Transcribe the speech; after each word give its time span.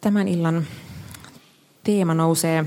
Tämän 0.00 0.28
illan 0.28 0.66
teema 1.84 2.14
nousee, 2.14 2.64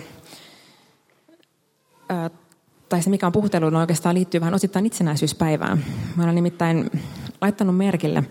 tai 2.89 3.03
se 3.03 3.09
mikä 3.09 3.25
on 3.25 3.31
puhutellut, 3.31 3.73
oikeastaan 3.73 4.15
liittyy 4.15 4.39
vähän 4.41 4.53
osittain 4.53 4.85
itsenäisyyspäivään. 4.85 5.85
Mä 6.15 6.23
olen 6.23 6.35
nimittäin 6.35 6.91
laittanut 7.41 7.77
merkille, 7.77 8.23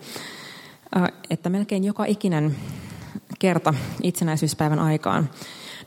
että 1.31 1.49
melkein 1.51 1.85
joka 1.85 2.05
ikinen 2.05 2.57
kerta 3.39 3.75
itsenäisyyspäivän 4.03 4.79
aikaan, 4.79 5.31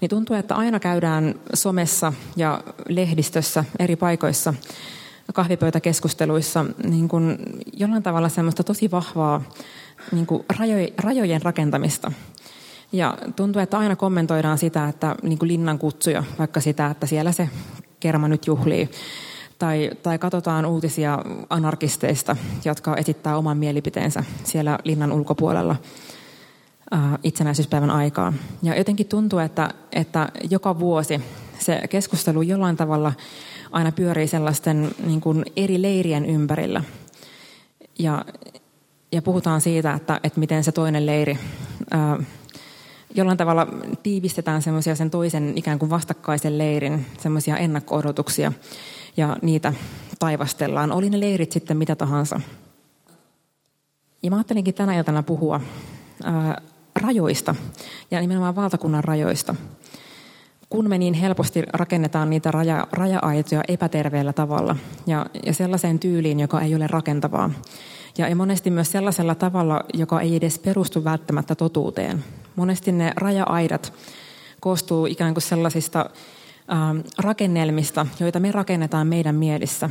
niin 0.01 0.09
tuntuu, 0.09 0.35
että 0.35 0.55
aina 0.55 0.79
käydään 0.79 1.35
somessa 1.53 2.13
ja 2.35 2.63
lehdistössä 2.89 3.65
eri 3.79 3.95
paikoissa 3.95 4.53
kahvipöytäkeskusteluissa 5.33 6.65
niin 6.83 7.07
kuin 7.07 7.37
jollain 7.73 8.03
tavalla 8.03 8.29
semmoista 8.29 8.63
tosi 8.63 8.91
vahvaa 8.91 9.41
niin 10.11 10.25
kuin 10.25 10.45
rajojen 11.03 11.41
rakentamista. 11.41 12.11
Ja 12.93 13.17
tuntuu, 13.35 13.61
että 13.61 13.77
aina 13.77 13.95
kommentoidaan 13.95 14.57
sitä, 14.57 14.87
että 14.87 15.15
niin 15.21 15.39
kuin 15.39 15.49
linnan 15.49 15.79
kutsuja, 15.79 16.23
vaikka 16.39 16.59
sitä, 16.59 16.87
että 16.87 17.07
siellä 17.07 17.31
se 17.31 17.49
kerma 17.99 18.27
nyt 18.27 18.47
juhlii. 18.47 18.89
Tai, 19.59 19.91
tai 20.03 20.19
katsotaan 20.19 20.65
uutisia 20.65 21.19
anarkisteista, 21.49 22.35
jotka 22.65 22.95
esittää 22.97 23.37
oman 23.37 23.57
mielipiteensä 23.57 24.23
siellä 24.43 24.79
linnan 24.83 25.11
ulkopuolella 25.11 25.75
itsenäisyyspäivän 27.23 27.91
aikaa. 27.91 28.33
Ja 28.63 28.77
jotenkin 28.77 29.07
tuntuu, 29.07 29.39
että, 29.39 29.69
että 29.91 30.29
joka 30.49 30.79
vuosi 30.79 31.21
se 31.59 31.81
keskustelu 31.89 32.41
jollain 32.41 32.77
tavalla 32.77 33.13
aina 33.71 33.91
pyörii 33.91 34.27
sellaisten 34.27 34.91
niin 35.05 35.21
kuin 35.21 35.45
eri 35.55 35.81
leirien 35.81 36.25
ympärillä. 36.25 36.83
Ja, 37.99 38.25
ja 39.11 39.21
puhutaan 39.21 39.61
siitä, 39.61 39.93
että, 39.93 40.19
että 40.23 40.39
miten 40.39 40.63
se 40.63 40.71
toinen 40.71 41.05
leiri 41.05 41.37
ää, 41.91 42.19
jollain 43.15 43.37
tavalla 43.37 43.67
tiivistetään 44.03 44.61
semmoisia 44.61 44.95
sen 44.95 45.09
toisen 45.09 45.53
ikään 45.55 45.79
kuin 45.79 45.89
vastakkaisen 45.89 46.57
leirin 46.57 47.05
semmoisia 47.17 47.57
ennakko-odotuksia 47.57 48.51
ja 49.17 49.37
niitä 49.41 49.73
taivastellaan. 50.19 50.91
Oli 50.91 51.09
ne 51.09 51.19
leirit 51.19 51.51
sitten 51.51 51.77
mitä 51.77 51.95
tahansa. 51.95 52.39
Ja 54.23 54.29
mä 54.29 54.35
ajattelinkin 54.35 54.73
tänä 54.73 54.97
iltana 54.97 55.23
puhua 55.23 55.61
ää, 56.23 56.61
rajoista 56.95 57.55
ja 58.11 58.21
nimenomaan 58.21 58.55
valtakunnan 58.55 59.03
rajoista. 59.03 59.55
Kun 60.73 60.89
me 60.89 60.97
niin 60.97 61.13
helposti 61.13 61.63
rakennetaan 61.73 62.29
niitä 62.29 62.51
raja, 62.51 62.87
raja-aitoja 62.91 63.61
epäterveellä 63.67 64.33
tavalla 64.33 64.75
ja, 65.07 65.25
ja 65.45 65.53
sellaiseen 65.53 65.99
tyyliin, 65.99 66.39
joka 66.39 66.61
ei 66.61 66.75
ole 66.75 66.87
rakentavaa. 66.87 67.51
Ja, 68.17 68.27
ja 68.27 68.35
monesti 68.35 68.69
myös 68.69 68.91
sellaisella 68.91 69.35
tavalla, 69.35 69.83
joka 69.93 70.21
ei 70.21 70.35
edes 70.35 70.59
perustu 70.59 71.03
välttämättä 71.03 71.55
totuuteen. 71.55 72.23
Monesti 72.55 72.91
ne 72.91 73.13
raja-aidat 73.15 73.93
koostuu 74.59 75.05
ikään 75.05 75.33
kuin 75.33 75.41
sellaisista 75.41 76.09
ähm, 76.71 76.99
rakennelmista, 77.17 78.07
joita 78.19 78.39
me 78.39 78.51
rakennetaan 78.51 79.07
meidän 79.07 79.35
mielissä. 79.35 79.89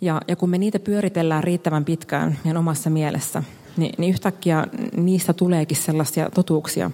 Ja, 0.00 0.20
ja 0.28 0.36
kun 0.36 0.50
me 0.50 0.58
niitä 0.58 0.78
pyöritellään 0.78 1.44
riittävän 1.44 1.84
pitkään 1.84 2.38
meidän 2.44 2.56
omassa 2.56 2.90
mielessä, 2.90 3.42
niin, 3.76 3.94
niin 3.98 4.10
yhtäkkiä 4.10 4.66
niistä 4.96 5.32
tuleekin 5.32 5.76
sellaisia 5.76 6.30
totuuksia, 6.30 6.90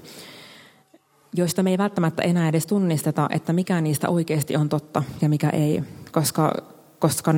joista 1.35 1.63
me 1.63 1.71
ei 1.71 1.79
välttämättä 1.79 2.23
enää 2.23 2.49
edes 2.49 2.67
tunnisteta, 2.67 3.29
että 3.31 3.53
mikä 3.53 3.81
niistä 3.81 4.09
oikeasti 4.09 4.57
on 4.57 4.69
totta 4.69 5.03
ja 5.23 5.29
mikä 5.29 5.51
ei, 5.51 5.83
koska, 6.13 6.53
koska 6.99 7.35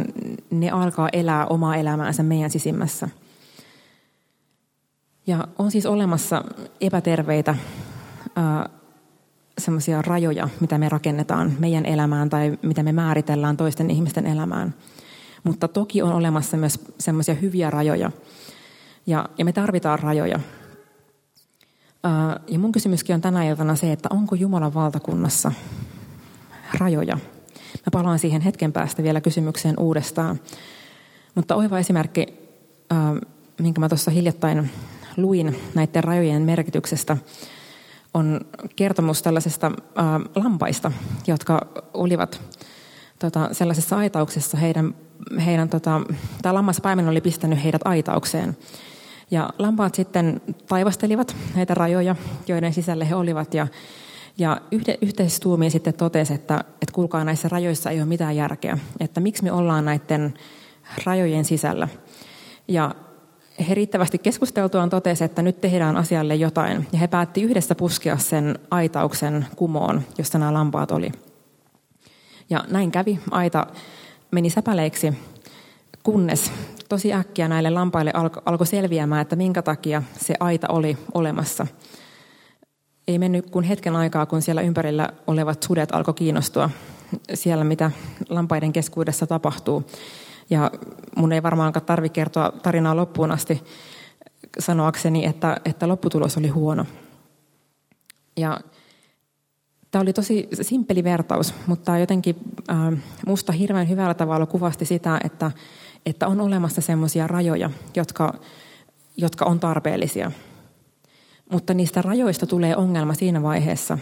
ne 0.50 0.70
alkaa 0.70 1.08
elää 1.12 1.46
omaa 1.46 1.76
elämäänsä 1.76 2.22
meidän 2.22 2.50
sisimmässä. 2.50 3.08
Ja 5.26 5.48
on 5.58 5.70
siis 5.70 5.86
olemassa 5.86 6.44
epäterveitä 6.80 7.54
semmoisia 9.58 10.02
rajoja, 10.02 10.48
mitä 10.60 10.78
me 10.78 10.88
rakennetaan 10.88 11.52
meidän 11.58 11.86
elämään 11.86 12.30
tai 12.30 12.58
mitä 12.62 12.82
me 12.82 12.92
määritellään 12.92 13.56
toisten 13.56 13.90
ihmisten 13.90 14.26
elämään. 14.26 14.74
Mutta 15.44 15.68
toki 15.68 16.02
on 16.02 16.12
olemassa 16.12 16.56
myös 16.56 16.80
semmoisia 16.98 17.34
hyviä 17.34 17.70
rajoja. 17.70 18.10
Ja, 19.06 19.28
ja 19.38 19.44
me 19.44 19.52
tarvitaan 19.52 19.98
rajoja. 19.98 20.40
Ja 22.48 22.58
mun 22.58 22.72
kysymyskin 22.72 23.14
on 23.14 23.20
tänä 23.20 23.44
iltana 23.44 23.76
se, 23.76 23.92
että 23.92 24.08
onko 24.12 24.34
Jumalan 24.34 24.74
valtakunnassa 24.74 25.52
rajoja? 26.78 27.18
Mä 27.74 27.90
palaan 27.92 28.18
siihen 28.18 28.42
hetken 28.42 28.72
päästä 28.72 29.02
vielä 29.02 29.20
kysymykseen 29.20 29.74
uudestaan. 29.80 30.40
Mutta 31.34 31.54
oiva 31.54 31.78
esimerkki, 31.78 32.26
minkä 33.60 33.80
mä 33.80 33.88
tuossa 33.88 34.10
hiljattain 34.10 34.70
luin 35.16 35.60
näiden 35.74 36.04
rajojen 36.04 36.42
merkityksestä, 36.42 37.16
on 38.14 38.40
kertomus 38.76 39.22
tällaisesta 39.22 39.72
lampaista, 40.34 40.92
jotka 41.26 41.66
olivat 41.94 42.40
tota, 43.18 43.48
sellaisessa 43.52 43.96
aitauksessa. 43.96 44.56
Heidän, 44.56 44.94
heidän 45.44 45.68
tota, 45.68 46.00
tämä 46.42 46.54
lammaspaimen 46.54 47.08
oli 47.08 47.20
pistänyt 47.20 47.64
heidät 47.64 47.82
aitaukseen. 47.84 48.56
Ja 49.30 49.50
lampaat 49.58 49.94
sitten 49.94 50.40
taivastelivat 50.68 51.36
näitä 51.54 51.74
rajoja, 51.74 52.16
joiden 52.48 52.72
sisällä 52.72 53.04
he 53.04 53.14
olivat. 53.14 53.54
Ja, 53.54 53.66
ja 54.38 54.60
yhteistuumiin 55.02 55.70
sitten 55.70 55.94
totesi, 55.94 56.34
että, 56.34 56.56
että 56.56 56.92
kuulkaa 56.92 57.24
näissä 57.24 57.48
rajoissa 57.48 57.90
ei 57.90 57.98
ole 57.98 58.06
mitään 58.06 58.36
järkeä. 58.36 58.78
Että 59.00 59.20
miksi 59.20 59.44
me 59.44 59.52
ollaan 59.52 59.84
näiden 59.84 60.34
rajojen 61.04 61.44
sisällä. 61.44 61.88
Ja 62.68 62.94
he 63.68 63.74
riittävästi 63.74 64.18
keskusteltuaan 64.18 64.90
totesi, 64.90 65.24
että 65.24 65.42
nyt 65.42 65.60
tehdään 65.60 65.96
asialle 65.96 66.34
jotain. 66.34 66.86
Ja 66.92 66.98
he 66.98 67.06
päätti 67.06 67.42
yhdessä 67.42 67.74
puskea 67.74 68.16
sen 68.16 68.58
aitauksen 68.70 69.46
kumoon, 69.56 70.02
josta 70.18 70.38
nämä 70.38 70.52
lampaat 70.52 70.90
oli. 70.90 71.12
Ja 72.50 72.64
näin 72.70 72.90
kävi. 72.90 73.20
Aita 73.30 73.66
meni 74.30 74.50
säpäleiksi, 74.50 75.12
kunnes 76.02 76.52
tosi 76.88 77.12
äkkiä 77.12 77.48
näille 77.48 77.70
lampaille 77.70 78.12
alkoi 78.46 78.66
selviämään, 78.66 79.22
että 79.22 79.36
minkä 79.36 79.62
takia 79.62 80.02
se 80.20 80.34
aita 80.40 80.66
oli 80.68 80.98
olemassa. 81.14 81.66
Ei 83.08 83.18
mennyt 83.18 83.50
kuin 83.50 83.64
hetken 83.64 83.96
aikaa, 83.96 84.26
kun 84.26 84.42
siellä 84.42 84.62
ympärillä 84.62 85.08
olevat 85.26 85.62
sudet 85.62 85.94
alkoi 85.94 86.14
kiinnostua 86.14 86.70
siellä, 87.34 87.64
mitä 87.64 87.90
lampaiden 88.28 88.72
keskuudessa 88.72 89.26
tapahtuu. 89.26 89.84
Ja 90.50 90.70
mun 91.16 91.32
ei 91.32 91.42
varmaankaan 91.42 91.86
tarvitse 91.86 92.14
kertoa 92.14 92.52
tarinaa 92.62 92.96
loppuun 92.96 93.30
asti 93.30 93.62
sanoakseni, 94.58 95.26
että, 95.26 95.56
että 95.64 95.88
lopputulos 95.88 96.36
oli 96.36 96.48
huono. 96.48 96.86
Ja 98.36 98.60
tämä 99.90 100.02
oli 100.02 100.12
tosi 100.12 100.48
simpeli 100.62 101.04
vertaus, 101.04 101.54
mutta 101.66 101.98
jotenkin 101.98 102.36
äh, 102.70 102.76
musta 103.26 103.52
hirveän 103.52 103.88
hyvällä 103.88 104.14
tavalla 104.14 104.46
kuvasti 104.46 104.84
sitä, 104.84 105.20
että, 105.24 105.50
että 106.06 106.26
on 106.26 106.40
olemassa 106.40 106.80
sellaisia 106.80 107.26
rajoja, 107.26 107.70
jotka, 107.96 108.34
jotka 109.16 109.44
on 109.44 109.60
tarpeellisia. 109.60 110.32
Mutta 111.52 111.74
niistä 111.74 112.02
rajoista 112.02 112.46
tulee 112.46 112.76
ongelma 112.76 113.14
siinä 113.14 113.42
vaiheessa, 113.42 113.98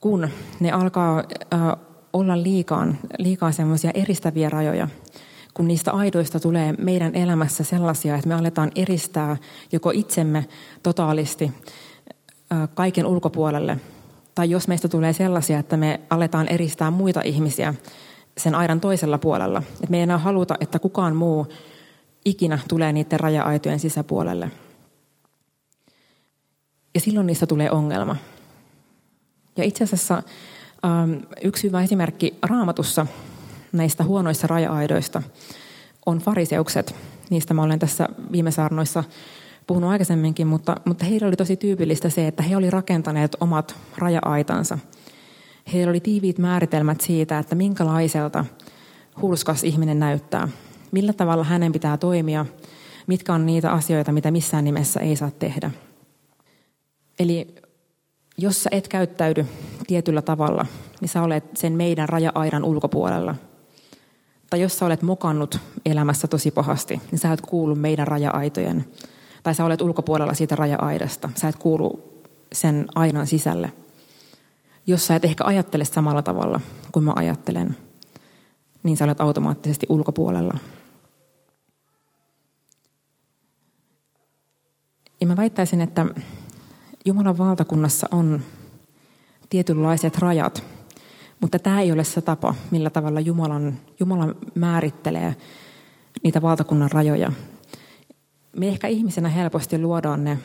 kun 0.00 0.28
ne 0.60 0.72
alkaa 0.72 1.22
olla 2.12 2.42
liikaan, 2.42 2.98
liikaa 3.18 3.52
semmoisia 3.52 3.90
eristäviä 3.94 4.50
rajoja, 4.50 4.88
kun 5.54 5.68
niistä 5.68 5.92
aidoista 5.92 6.40
tulee 6.40 6.72
meidän 6.78 7.14
elämässä 7.14 7.64
sellaisia, 7.64 8.14
että 8.14 8.28
me 8.28 8.34
aletaan 8.34 8.72
eristää 8.74 9.36
joko 9.72 9.90
itsemme 9.90 10.46
totaalisti 10.82 11.52
kaiken 12.74 13.06
ulkopuolelle, 13.06 13.78
tai 14.34 14.50
jos 14.50 14.68
meistä 14.68 14.88
tulee 14.88 15.12
sellaisia, 15.12 15.58
että 15.58 15.76
me 15.76 16.00
aletaan 16.10 16.48
eristää 16.48 16.90
muita 16.90 17.20
ihmisiä 17.24 17.74
sen 18.36 18.54
aidan 18.54 18.80
toisella 18.80 19.18
puolella, 19.18 19.62
että 19.72 19.86
me 19.90 19.96
ei 19.96 20.02
enää 20.02 20.18
haluta, 20.18 20.54
että 20.60 20.78
kukaan 20.78 21.16
muu 21.16 21.46
ikinä 22.24 22.58
tulee 22.68 22.92
niiden 22.92 23.20
raja-aitojen 23.20 23.80
sisäpuolelle. 23.80 24.50
Ja 26.94 27.00
silloin 27.00 27.26
niistä 27.26 27.46
tulee 27.46 27.70
ongelma. 27.70 28.16
Ja 29.56 29.64
itse 29.64 29.84
asiassa 29.84 30.22
Ähm, 30.86 31.12
yksi 31.44 31.62
hyvä 31.66 31.82
esimerkki 31.82 32.38
raamatussa 32.42 33.06
näistä 33.72 34.04
huonoista 34.04 34.46
raja-aidoista 34.46 35.22
on 36.06 36.18
fariseukset. 36.18 36.94
Niistä 37.30 37.54
mä 37.54 37.62
olen 37.62 37.78
tässä 37.78 38.08
viime 38.32 38.50
saarnoissa 38.50 39.04
puhunut 39.66 39.90
aikaisemminkin, 39.90 40.46
mutta, 40.46 40.76
mutta 40.84 41.04
heillä 41.04 41.26
oli 41.26 41.36
tosi 41.36 41.56
tyypillistä 41.56 42.10
se, 42.10 42.26
että 42.26 42.42
he 42.42 42.56
olivat 42.56 42.72
rakentaneet 42.72 43.36
omat 43.40 43.76
raja-aitansa. 43.98 44.78
Heillä 45.72 45.90
oli 45.90 46.00
tiiviit 46.00 46.38
määritelmät 46.38 47.00
siitä, 47.00 47.38
että 47.38 47.54
minkälaiselta 47.54 48.44
hulskas 49.22 49.64
ihminen 49.64 49.98
näyttää, 49.98 50.48
millä 50.92 51.12
tavalla 51.12 51.44
hänen 51.44 51.72
pitää 51.72 51.96
toimia, 51.96 52.46
mitkä 53.06 53.34
on 53.34 53.46
niitä 53.46 53.72
asioita, 53.72 54.12
mitä 54.12 54.30
missään 54.30 54.64
nimessä 54.64 55.00
ei 55.00 55.16
saa 55.16 55.30
tehdä. 55.30 55.70
Eli 57.18 57.54
jos 58.38 58.62
sä 58.62 58.70
et 58.72 58.88
käyttäydy 58.88 59.46
tietyllä 59.86 60.22
tavalla, 60.22 60.66
niin 61.00 61.08
sä 61.08 61.22
olet 61.22 61.44
sen 61.56 61.72
meidän 61.72 62.08
raja-aidan 62.08 62.64
ulkopuolella. 62.64 63.34
Tai 64.50 64.60
jos 64.60 64.78
sä 64.78 64.86
olet 64.86 65.02
mokannut 65.02 65.58
elämässä 65.86 66.28
tosi 66.28 66.50
pahasti, 66.50 67.00
niin 67.10 67.18
sä 67.18 67.32
et 67.32 67.40
kuulu 67.40 67.74
meidän 67.74 68.06
raja-aitojen 68.06 68.84
Tai 69.42 69.54
sä 69.54 69.64
olet 69.64 69.80
ulkopuolella 69.80 70.34
siitä 70.34 70.56
raja-aidasta. 70.56 71.30
Sä 71.34 71.48
et 71.48 71.56
kuulu 71.56 72.20
sen 72.52 72.86
aidan 72.94 73.26
sisälle. 73.26 73.72
Jos 74.86 75.06
sä 75.06 75.16
et 75.16 75.24
ehkä 75.24 75.44
ajattele 75.44 75.84
samalla 75.84 76.22
tavalla 76.22 76.60
kuin 76.92 77.04
mä 77.04 77.12
ajattelen, 77.16 77.76
niin 78.82 78.96
sä 78.96 79.04
olet 79.04 79.20
automaattisesti 79.20 79.86
ulkopuolella. 79.88 80.58
Ja 85.20 85.26
mä 85.26 85.36
väittäisin, 85.36 85.80
että 85.80 86.06
Jumalan 87.04 87.38
valtakunnassa 87.38 88.08
on 88.10 88.42
tietynlaiset 89.50 90.18
rajat, 90.18 90.64
mutta 91.40 91.58
tämä 91.58 91.80
ei 91.80 91.92
ole 91.92 92.04
se 92.04 92.20
tapa, 92.20 92.54
millä 92.70 92.90
tavalla 92.90 93.20
Jumalan, 93.20 93.78
Jumalan 94.00 94.34
määrittelee 94.54 95.36
niitä 96.22 96.42
valtakunnan 96.42 96.90
rajoja. 96.90 97.32
Me 98.56 98.68
ehkä 98.68 98.88
ihmisenä 98.88 99.28
helposti 99.28 99.78
luodaan 99.78 100.24
ne, 100.24 100.38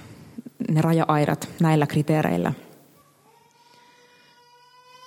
ne 0.70 0.82
raja-aidat 0.82 1.50
näillä 1.60 1.88
kriteereillä. 1.88 2.54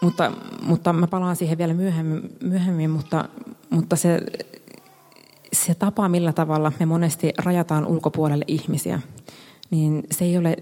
Mutta, 0.00 0.32
mutta 0.62 0.92
mä 0.92 1.06
palaan 1.06 1.36
siihen 1.36 1.58
vielä 1.58 1.74
myöhemmin, 1.74 2.36
myöhemmin 2.40 2.90
mutta, 2.90 3.28
mutta 3.70 3.96
se, 3.96 4.20
se 5.52 5.74
tapa, 5.74 6.08
millä 6.08 6.32
tavalla 6.32 6.72
me 6.80 6.86
monesti 6.86 7.32
rajataan 7.38 7.86
ulkopuolelle 7.86 8.44
ihmisiä, 8.48 9.00
niin 9.70 10.02
se 10.10 10.24
ei 10.24 10.38
ole, 10.38 10.56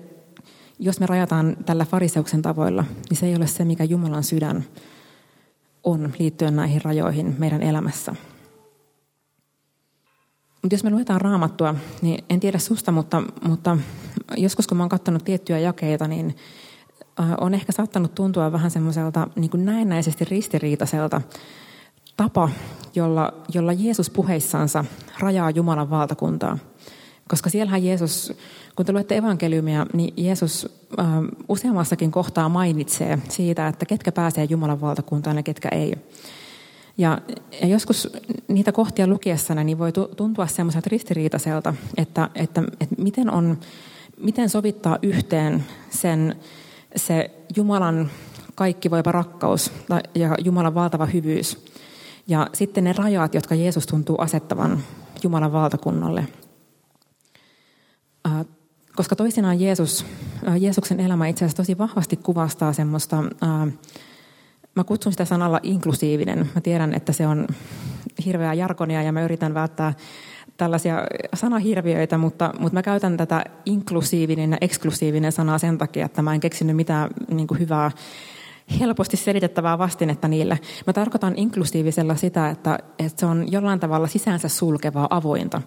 jos 0.79 1.01
me 1.01 1.07
rajataan 1.07 1.57
tällä 1.67 1.85
fariseuksen 1.85 2.43
tavoilla, 2.43 2.85
niin 3.11 3.17
se 3.17 3.27
ei 3.27 3.37
ole 3.37 3.47
se, 3.47 3.65
mikä 3.65 3.85
Jumalan 3.85 4.25
sydän 4.25 4.65
on 5.85 6.13
liittyen 6.19 6.57
näihin 6.57 6.83
rajoihin 6.85 7.37
meidän 7.39 7.63
elämässä. 7.63 8.15
Mutta 10.63 10.75
jos 10.75 10.85
me 10.85 10.91
luetaan 10.91 11.21
raamattua, 11.21 11.75
niin 12.03 12.25
en 12.31 12.41
tiedä 12.41 12.59
susta, 12.59 12.93
mutta, 12.93 13.23
mutta 13.43 13.79
joskus 14.37 14.67
kun 14.67 14.77
mä 14.77 14.83
oon 14.83 14.89
katsonut 14.89 15.25
tiettyjä 15.25 15.59
jakeita, 15.59 16.09
niin 16.09 16.37
on 17.41 17.55
ehkä 17.55 17.73
saattanut 17.73 18.15
tuntua 18.15 18.53
vähän 18.53 18.71
semmoiselta 18.71 19.27
niin 19.37 19.51
kuin 19.51 19.65
näennäisesti 19.65 20.25
ristiriitaiselta 20.25 21.21
tapa, 22.17 22.51
jolla, 22.95 23.33
jolla 23.55 23.73
Jeesus 23.73 24.11
puheissansa 24.11 24.85
rajaa 25.19 25.51
Jumalan 25.51 25.91
valtakuntaa. 25.91 26.59
Koska 27.29 27.51
siellähän 27.51 27.85
Jeesus, 27.85 28.33
kun 28.77 28.87
te 28.87 28.93
luette 28.93 29.17
evankeliumia, 29.17 29.87
niin 29.93 30.15
Jeesus 30.17 30.81
äh, 30.99 31.07
useammassakin 31.49 32.11
kohtaa 32.11 32.49
mainitsee 32.49 33.19
siitä, 33.29 33.69
että 33.69 33.87
ketkä 33.87 34.13
pääsee 34.13 34.45
Jumalan 34.45 34.81
valtakuntaan 34.81 35.37
ja 35.37 35.43
ketkä 35.43 35.69
ei. 35.69 35.95
Ja, 36.99 37.19
ja 37.61 37.67
joskus 37.67 38.09
niitä 38.49 38.73
kohtia 38.73 39.07
lukiessana 39.07 39.65
niin 39.65 39.79
voi 39.79 39.93
tuntua 39.93 40.47
semmoiselta 40.47 40.89
ristiriitaiselta, 40.91 41.75
että, 41.97 42.31
että, 42.35 42.63
että 42.81 42.95
miten, 42.99 43.31
on, 43.31 43.59
miten 44.21 44.49
sovittaa 44.49 44.99
yhteen 45.03 45.65
sen, 45.91 46.37
se 46.97 47.31
Jumalan 47.57 48.11
kaikki 48.55 48.91
voiva 48.91 49.13
rakkaus 49.13 49.73
ja 50.15 50.35
Jumalan 50.45 50.75
valtava 50.75 51.07
hyvyys 51.07 51.65
ja 52.29 52.47
sitten 52.55 52.85
ne 52.85 52.93
rajat, 52.93 53.35
jotka 53.35 53.55
Jeesus 53.55 53.87
tuntuu 53.87 54.17
asettavan 54.19 54.83
Jumalan 55.23 55.53
valtakunnalle– 55.53 56.29
Äh, 58.27 58.47
koska 58.97 59.17
toisinaan 59.17 59.61
Jeesus, 59.61 60.07
äh, 60.49 60.57
Jeesuksen 60.57 61.01
elämä 61.01 61.27
itse 61.27 61.45
asiassa 61.45 61.57
tosi 61.57 61.79
vahvasti 61.79 62.17
kuvastaa 62.17 62.73
semmoista, 62.73 63.19
äh, 63.19 63.73
mä 64.75 64.85
kutsun 64.85 65.13
sitä 65.13 65.25
sanalla 65.25 65.61
inklusiivinen. 65.63 66.51
Mä 66.55 66.61
tiedän, 66.61 66.95
että 66.95 67.13
se 67.13 67.27
on 67.27 67.47
hirveää 68.25 68.55
jargonia 68.55 69.03
ja 69.03 69.13
mä 69.13 69.23
yritän 69.23 69.55
välttää 69.55 69.95
tällaisia 70.59 71.03
sanahirviöitä, 71.35 72.19
mutta, 72.19 72.53
mutta 72.59 72.75
mä 72.75 72.83
käytän 72.83 73.17
tätä 73.17 73.45
inklusiivinen 73.67 74.51
ja 74.51 74.59
eksklusiivinen 74.61 75.33
sanaa 75.33 75.59
sen 75.59 75.79
takia, 75.79 76.07
että 76.07 76.23
mä 76.23 76.35
en 76.35 76.41
keksinyt 76.41 76.77
mitään 76.77 77.11
niin 77.31 77.49
hyvää 77.59 77.91
helposti 78.81 79.17
selitettävää 79.17 79.79
vastinetta 79.79 80.29
niille. 80.29 80.59
Mä 80.87 80.93
tarkoitan 80.93 81.35
inklusiivisella 81.37 82.15
sitä, 82.17 82.51
että, 82.51 82.79
että 82.99 83.21
se 83.21 83.27
on 83.27 83.53
jollain 83.53 83.81
tavalla 83.81 84.07
sisäänsä 84.07 84.49
sulkevaa, 84.49 85.07
avointa. 85.11 85.63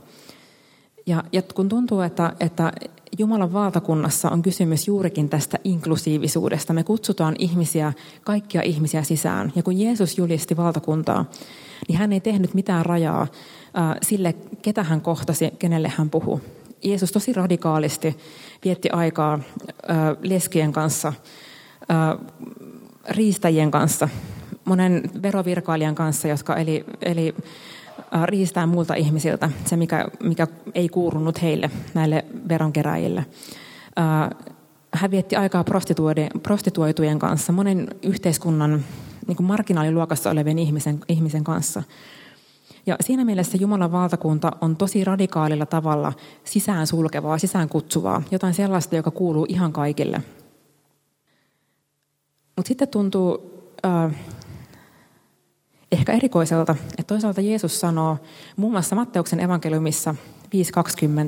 Ja, 1.06 1.24
ja 1.32 1.42
kun 1.42 1.70
tuntuu, 1.70 2.02
että, 2.02 2.34
että 2.40 2.72
Jumalan 3.20 3.54
valtakunnassa 3.54 4.30
on 4.30 4.42
kysymys 4.42 4.88
juurikin 4.88 5.30
tästä 5.30 5.60
inklusiivisuudesta. 5.64 6.74
Me 6.74 6.84
kutsutaan 6.84 7.36
ihmisiä, 7.40 7.94
kaikkia 8.24 8.62
ihmisiä 8.62 9.04
sisään. 9.04 9.54
Ja 9.56 9.64
kun 9.64 9.80
Jeesus 9.80 10.18
julisti 10.18 10.58
valtakuntaa, 10.58 11.26
niin 11.88 11.98
hän 11.98 12.14
ei 12.14 12.20
tehnyt 12.20 12.54
mitään 12.54 12.86
rajaa 12.86 13.28
sille, 14.02 14.36
ketä 14.62 14.84
hän 14.84 15.02
kohtasi, 15.02 15.52
kenelle 15.60 15.92
hän 15.98 16.10
puhuu. 16.10 16.42
Jeesus 16.84 17.12
tosi 17.12 17.34
radikaalisti 17.34 18.18
vietti 18.66 18.90
aikaa 18.90 19.34
äh, 19.34 19.98
leskien 20.22 20.72
kanssa, 20.72 21.14
äh, 21.92 22.18
riistäjien 23.10 23.72
kanssa, 23.72 24.10
monen 24.66 25.04
verovirkailijan 25.22 25.96
kanssa, 25.96 26.28
jotka 26.28 26.56
eli, 26.56 26.86
eli 27.02 27.36
Äh, 28.16 28.24
riistää 28.24 28.66
muilta 28.66 28.96
ihmisiltä 28.96 29.50
se, 29.66 29.78
mikä, 29.78 30.08
mikä 30.24 30.48
ei 30.76 30.90
kuulunut 30.90 31.42
heille, 31.42 31.72
näille 31.94 32.26
veronkeräjille. 32.50 33.26
Äh, 34.00 34.48
hän 34.94 35.12
vietti 35.12 35.36
aikaa 35.36 35.64
prostituoitujen 36.44 37.20
kanssa, 37.20 37.52
monen 37.52 37.88
yhteiskunnan 38.04 38.86
niin 39.28 39.36
kuin 39.36 39.48
marginaaliluokassa 39.48 40.30
olevien 40.30 40.60
ihmisen, 40.60 41.00
ihmisen 41.08 41.44
kanssa. 41.44 41.84
Ja 42.86 42.96
siinä 43.02 43.26
mielessä 43.26 43.58
Jumalan 43.58 43.92
valtakunta 43.92 44.52
on 44.62 44.76
tosi 44.76 45.04
radikaalilla 45.04 45.66
tavalla 45.66 46.14
sisään 46.44 46.88
sulkevaa, 46.88 47.38
sisään 47.38 47.70
kutsuvaa, 47.70 48.24
jotain 48.32 48.54
sellaista, 48.54 48.96
joka 48.96 49.12
kuuluu 49.12 49.46
ihan 49.50 49.74
kaikille. 49.74 50.22
Mutta 52.56 52.68
sitten 52.68 52.88
tuntuu 52.88 53.54
äh, 53.86 54.16
ehkä 55.92 56.14
erikoiselta, 56.14 56.76
että 56.90 57.04
toisaalta 57.08 57.42
Jeesus 57.42 57.80
sanoo 57.80 58.18
muun 58.56 58.72
muassa 58.72 58.96
Matteuksen 58.96 59.40
evankeliumissa 59.40 60.16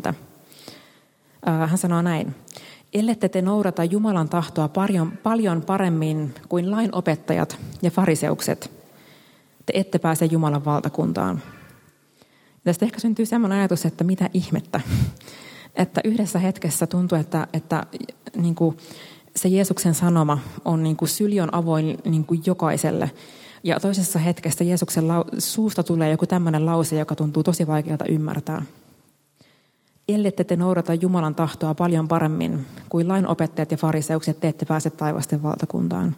5.20. 0.10 0.14
Hän 1.68 1.78
sanoo 1.78 2.02
näin. 2.02 2.36
Ellette 2.94 3.30
te 3.30 3.42
noudata 3.42 3.84
Jumalan 3.84 4.30
tahtoa 4.30 4.68
paljon, 4.68 5.12
paljon 5.24 5.62
paremmin 5.62 6.36
kuin 6.50 6.72
lainopettajat 6.72 7.58
ja 7.82 7.92
fariseukset, 7.92 8.72
te 9.66 9.74
ette 9.76 10.00
pääse 10.00 10.26
Jumalan 10.26 10.66
valtakuntaan. 10.66 11.42
Tästä 12.64 12.86
ehkä 12.86 13.00
syntyy 13.00 13.26
sellainen 13.26 13.58
ajatus, 13.58 13.86
että 13.86 14.04
mitä 14.04 14.30
ihmettä. 14.34 14.82
Että 15.76 16.02
yhdessä 16.04 16.40
hetkessä 16.40 16.88
tuntuu, 16.88 17.18
että, 17.18 17.48
että 17.54 17.86
niin 18.36 18.56
kuin 18.56 18.78
se 19.36 19.50
Jeesuksen 19.50 19.94
sanoma 19.94 20.40
on 20.66 20.84
niin 20.84 20.98
kuin 20.98 21.10
sylion 21.10 21.56
avoin 21.56 21.98
niin 22.06 22.26
kuin 22.26 22.42
jokaiselle– 22.46 23.12
ja 23.64 23.80
toisessa 23.80 24.20
hetkessä 24.20 24.64
Jeesuksen 24.64 25.06
suusta 25.38 25.84
tulee 25.84 26.12
joku 26.12 26.26
tämmöinen 26.26 26.66
lause, 26.66 26.96
joka 27.00 27.16
tuntuu 27.16 27.44
tosi 27.44 27.68
vaikealta 27.68 28.06
ymmärtää. 28.06 28.62
Ellette 30.08 30.44
te 30.44 30.56
noudata 30.56 30.94
Jumalan 30.94 31.36
tahtoa 31.36 31.74
paljon 31.74 32.08
paremmin 32.08 32.66
kuin 32.90 33.08
lainopettajat 33.08 33.72
ja 33.72 33.78
fariseukset, 33.78 34.40
te 34.40 34.48
ette 34.48 34.66
pääse 34.66 34.90
taivasten 34.90 35.44
valtakuntaan. 35.44 36.16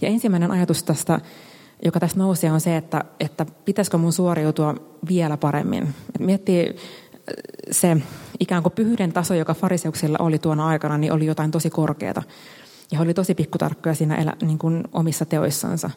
Ja 0.00 0.08
ensimmäinen 0.08 0.50
ajatus 0.50 0.82
tästä, 0.82 1.20
joka 1.84 2.00
tässä 2.00 2.18
nousee, 2.18 2.52
on 2.52 2.60
se, 2.60 2.76
että, 2.76 3.04
että 3.20 3.46
pitäisikö 3.64 3.98
mun 3.98 4.12
suoriutua 4.12 4.74
vielä 5.08 5.36
paremmin. 5.36 5.94
Et 6.14 6.20
miettii 6.20 6.68
äh, 6.68 6.74
se 7.70 7.96
ikään 8.40 8.62
kuin 8.62 8.72
pyhyyden 8.72 9.12
taso, 9.12 9.34
joka 9.34 9.54
fariseuksilla 9.54 10.18
oli 10.20 10.38
tuona 10.38 10.66
aikana, 10.66 10.98
niin 10.98 11.12
oli 11.12 11.26
jotain 11.26 11.50
tosi 11.50 11.70
korkeata. 11.70 12.22
Ja 12.92 12.98
he 12.98 13.04
oli 13.04 13.14
tosi 13.14 13.34
pikkutarkkoja 13.34 13.94
siinä 13.94 14.16
elä, 14.16 14.36
niin 14.42 14.58
kuin 14.58 14.84
omissa 14.92 15.24
teoissansa. 15.24 15.90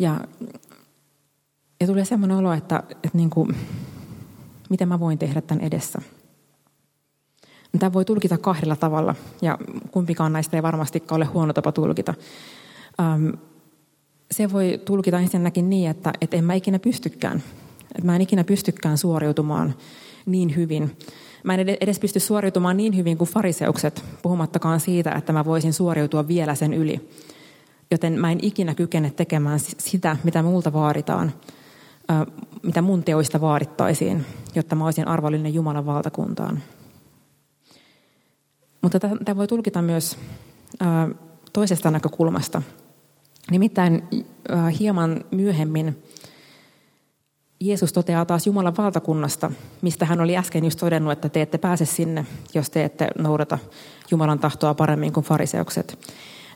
Ja, 0.00 0.20
ja 1.80 1.86
tulee 1.86 2.04
semmoinen 2.04 2.36
olo, 2.36 2.52
että, 2.52 2.82
että 2.92 3.18
niin 3.18 3.30
kuin, 3.30 3.56
miten 4.70 4.88
mä 4.88 5.00
voin 5.00 5.18
tehdä 5.18 5.40
tämän 5.40 5.64
edessä. 5.64 6.02
Tämä 7.78 7.92
voi 7.92 8.04
tulkita 8.04 8.38
kahdella 8.38 8.76
tavalla, 8.76 9.14
ja 9.42 9.58
kumpikaan 9.90 10.32
näistä 10.32 10.56
ei 10.56 10.62
varmastikaan 10.62 11.16
ole 11.16 11.24
huono 11.24 11.52
tapa 11.52 11.72
tulkita. 11.72 12.14
Se 14.32 14.52
voi 14.52 14.80
tulkita 14.84 15.18
ensinnäkin 15.18 15.70
niin, 15.70 15.90
että, 15.90 16.12
että 16.20 16.36
en 16.36 16.44
mä 16.44 16.54
ikinä 16.54 16.78
pystykään. 16.78 17.42
Että 17.82 18.06
mä 18.06 18.16
en 18.16 18.22
ikinä 18.22 18.44
pystykään 18.44 18.98
suoriutumaan 18.98 19.74
niin 20.26 20.56
hyvin. 20.56 20.96
Mä 21.44 21.54
en 21.54 21.68
edes 21.80 21.98
pysty 21.98 22.20
suoriutumaan 22.20 22.76
niin 22.76 22.96
hyvin 22.96 23.18
kuin 23.18 23.30
fariseukset, 23.30 24.04
puhumattakaan 24.22 24.80
siitä, 24.80 25.12
että 25.12 25.32
mä 25.32 25.44
voisin 25.44 25.72
suoriutua 25.72 26.28
vielä 26.28 26.54
sen 26.54 26.74
yli 26.74 27.00
joten 27.92 28.20
mä 28.20 28.32
en 28.32 28.38
ikinä 28.42 28.74
kykene 28.74 29.10
tekemään 29.10 29.60
sitä, 29.60 30.16
mitä 30.24 30.42
multa 30.42 30.72
vaaditaan, 30.72 31.32
mitä 32.62 32.82
mun 32.82 33.04
teoista 33.04 33.40
vaadittaisiin, 33.40 34.26
jotta 34.54 34.76
mä 34.76 34.84
olisin 34.84 35.08
arvollinen 35.08 35.54
Jumalan 35.54 35.86
valtakuntaan. 35.86 36.62
Mutta 38.82 39.00
tämä 39.00 39.36
voi 39.36 39.46
tulkita 39.46 39.82
myös 39.82 40.18
toisesta 41.52 41.90
näkökulmasta. 41.90 42.62
Nimittäin 43.50 44.02
hieman 44.80 45.24
myöhemmin 45.30 46.02
Jeesus 47.60 47.92
toteaa 47.92 48.24
taas 48.24 48.46
Jumalan 48.46 48.76
valtakunnasta, 48.76 49.50
mistä 49.82 50.04
hän 50.04 50.20
oli 50.20 50.36
äsken 50.36 50.64
just 50.64 50.78
todennut, 50.78 51.12
että 51.12 51.28
te 51.28 51.42
ette 51.42 51.58
pääse 51.58 51.84
sinne, 51.84 52.26
jos 52.54 52.70
te 52.70 52.84
ette 52.84 53.08
noudata 53.18 53.58
Jumalan 54.10 54.38
tahtoa 54.38 54.74
paremmin 54.74 55.12
kuin 55.12 55.24
fariseukset. 55.24 55.98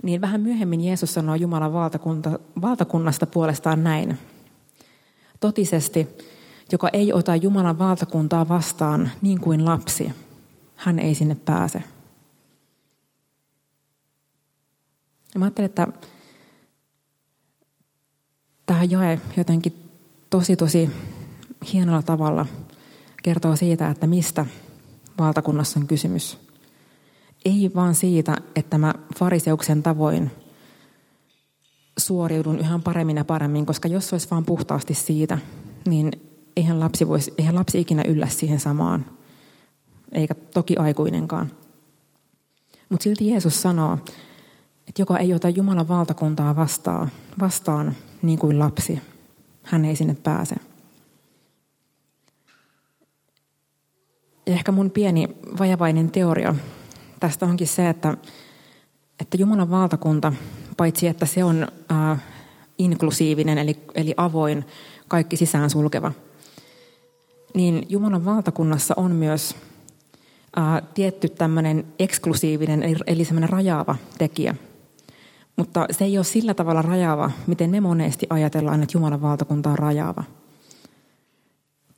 Niin 0.03 0.21
vähän 0.21 0.41
myöhemmin 0.41 0.81
Jeesus 0.81 1.15
sanoo 1.15 1.35
Jumalan 1.35 1.73
valtakunta, 1.73 2.39
valtakunnasta 2.63 3.27
puolestaan 3.27 3.85
näin. 3.85 4.19
Totisesti, 5.41 6.09
joka 6.73 6.89
ei 6.93 7.13
ota 7.13 7.37
Jumalan 7.37 7.79
valtakuntaa 7.79 8.49
vastaan 8.49 9.11
niin 9.23 9.41
kuin 9.41 9.65
lapsi, 9.65 10.13
hän 10.77 10.99
ei 10.99 11.15
sinne 11.15 11.35
pääse. 11.35 11.83
Ja 15.35 15.39
mä 15.39 15.45
ajattelen, 15.45 15.67
että 15.67 15.89
tämä 18.67 18.85
jae 18.85 19.21
jotenkin 19.37 19.91
tosi 20.31 20.57
tosi 20.57 20.91
hienolla 21.73 22.03
tavalla 22.03 22.47
kertoo 23.23 23.57
siitä, 23.57 23.91
että 23.91 24.07
mistä 24.07 24.47
valtakunnassa 25.19 25.81
on 25.81 25.87
kysymys. 25.87 26.39
Ei 27.45 27.71
vaan 27.75 27.95
siitä, 27.95 28.37
että 28.57 28.79
mä 28.79 28.95
fariseuksen 29.19 29.83
tavoin 29.83 30.31
suoriudun 31.99 32.59
yhä 32.59 32.81
paremmin 32.85 33.17
ja 33.17 33.25
paremmin, 33.25 33.67
koska 33.67 33.89
jos 33.89 34.13
olisi 34.13 34.31
vaan 34.31 34.45
puhtaasti 34.45 34.95
siitä, 34.95 35.39
niin 35.87 36.13
eihän 36.57 36.81
lapsi, 36.81 37.09
voisi, 37.09 37.35
eihän 37.39 37.55
lapsi 37.55 37.81
ikinä 37.81 38.03
yllä 38.09 38.27
siihen 38.27 38.61
samaan, 38.61 39.07
eikä 40.13 40.35
toki 40.35 40.77
aikuinenkaan. 40.77 41.53
Mutta 42.89 43.05
silti 43.05 43.31
Jeesus 43.31 43.63
sanoo, 43.63 43.99
joka 44.99 45.19
ei 45.19 45.35
ota 45.35 45.49
Jumalan 45.49 45.89
valtakuntaa 45.89 46.57
vastaan, 46.57 47.11
vastaan 47.41 47.97
niin 48.23 48.39
kuin 48.39 48.59
lapsi, 48.59 49.01
hän 49.63 49.85
ei 49.85 49.97
sinne 49.97 50.15
pääse. 50.15 50.57
Ja 54.47 54.53
ehkä 54.53 54.73
mun 54.73 54.91
pieni 54.91 55.29
vajavainen 55.59 56.11
teoria 56.11 56.55
tästä 57.21 57.47
onkin 57.47 57.67
se, 57.67 57.89
että, 57.89 58.17
että 59.21 59.37
Jumalan 59.37 59.71
valtakunta, 59.71 60.33
paitsi 60.77 61.07
että 61.07 61.27
se 61.27 61.45
on 61.45 61.69
äh, 61.93 62.23
inklusiivinen 62.79 63.59
eli, 63.59 63.77
eli 63.95 64.15
avoin, 64.17 64.65
kaikki 65.09 65.37
sisään 65.37 65.71
sulkeva, 65.71 66.13
niin 67.55 67.87
Jumalan 67.89 68.25
valtakunnassa 68.25 68.95
on 68.97 69.13
myös 69.13 69.57
äh, 70.59 70.83
tietty 70.95 71.29
tämmöinen 71.29 71.87
eksklusiivinen 71.99 72.83
eli, 72.83 72.97
eli 73.07 73.25
semmoinen 73.25 73.51
rajaava 73.51 73.97
tekijä– 74.19 74.55
mutta 75.57 75.87
se 75.91 76.05
ei 76.05 76.19
ole 76.19 76.25
sillä 76.25 76.55
tavalla 76.55 76.83
rajaava, 76.83 77.31
miten 77.47 77.71
me 77.71 77.81
monesti 77.81 78.27
ajatellaan, 78.31 78.83
että 78.83 78.99
Jumalan 78.99 79.23
valtakunta 79.23 79.71
on 79.71 79.79
rajaava. 79.79 80.25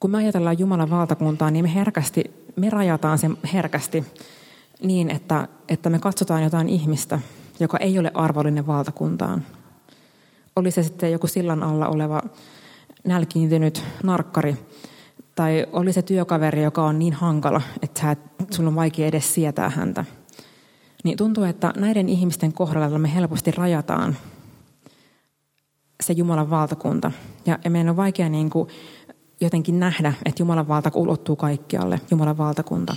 Kun 0.00 0.10
me 0.10 0.18
ajatellaan 0.18 0.58
Jumalan 0.58 0.90
valtakuntaa, 0.90 1.50
niin 1.50 1.64
me 1.64 1.74
herkästi, 1.74 2.24
me 2.56 2.70
rajataan 2.70 3.18
sen 3.18 3.36
herkästi 3.52 4.04
niin, 4.82 5.10
että, 5.10 5.48
että 5.68 5.90
me 5.90 5.98
katsotaan 5.98 6.42
jotain 6.42 6.68
ihmistä, 6.68 7.20
joka 7.60 7.78
ei 7.78 7.98
ole 7.98 8.10
arvollinen 8.14 8.66
valtakuntaan. 8.66 9.44
Oli 10.56 10.70
se 10.70 10.82
sitten 10.82 11.12
joku 11.12 11.26
sillan 11.26 11.62
alla 11.62 11.88
oleva 11.88 12.22
nälkiintynyt 13.04 13.82
narkkari, 14.02 14.56
tai 15.34 15.66
oli 15.72 15.92
se 15.92 16.02
työkaveri, 16.02 16.62
joka 16.62 16.84
on 16.84 16.98
niin 16.98 17.12
hankala, 17.12 17.60
että 17.82 18.16
sun 18.50 18.68
on 18.68 18.76
vaikea 18.76 19.06
edes 19.06 19.34
sietää 19.34 19.70
häntä– 19.70 20.04
niin 21.08 21.18
tuntuu, 21.18 21.44
että 21.44 21.72
näiden 21.76 22.08
ihmisten 22.08 22.52
kohdalla 22.52 22.98
me 22.98 23.14
helposti 23.14 23.50
rajataan 23.50 24.16
se 26.02 26.12
Jumalan 26.12 26.50
valtakunta. 26.50 27.12
Ja, 27.46 27.58
meidän 27.70 27.88
on 27.88 27.96
vaikea 27.96 28.28
niin 28.28 28.50
kuin 28.50 28.68
jotenkin 29.40 29.80
nähdä, 29.80 30.12
että 30.24 30.42
Jumalan 30.42 30.68
valta 30.68 30.90
ulottuu 30.94 31.36
kaikkialle, 31.36 32.00
Jumalan 32.10 32.38
valtakunta. 32.38 32.96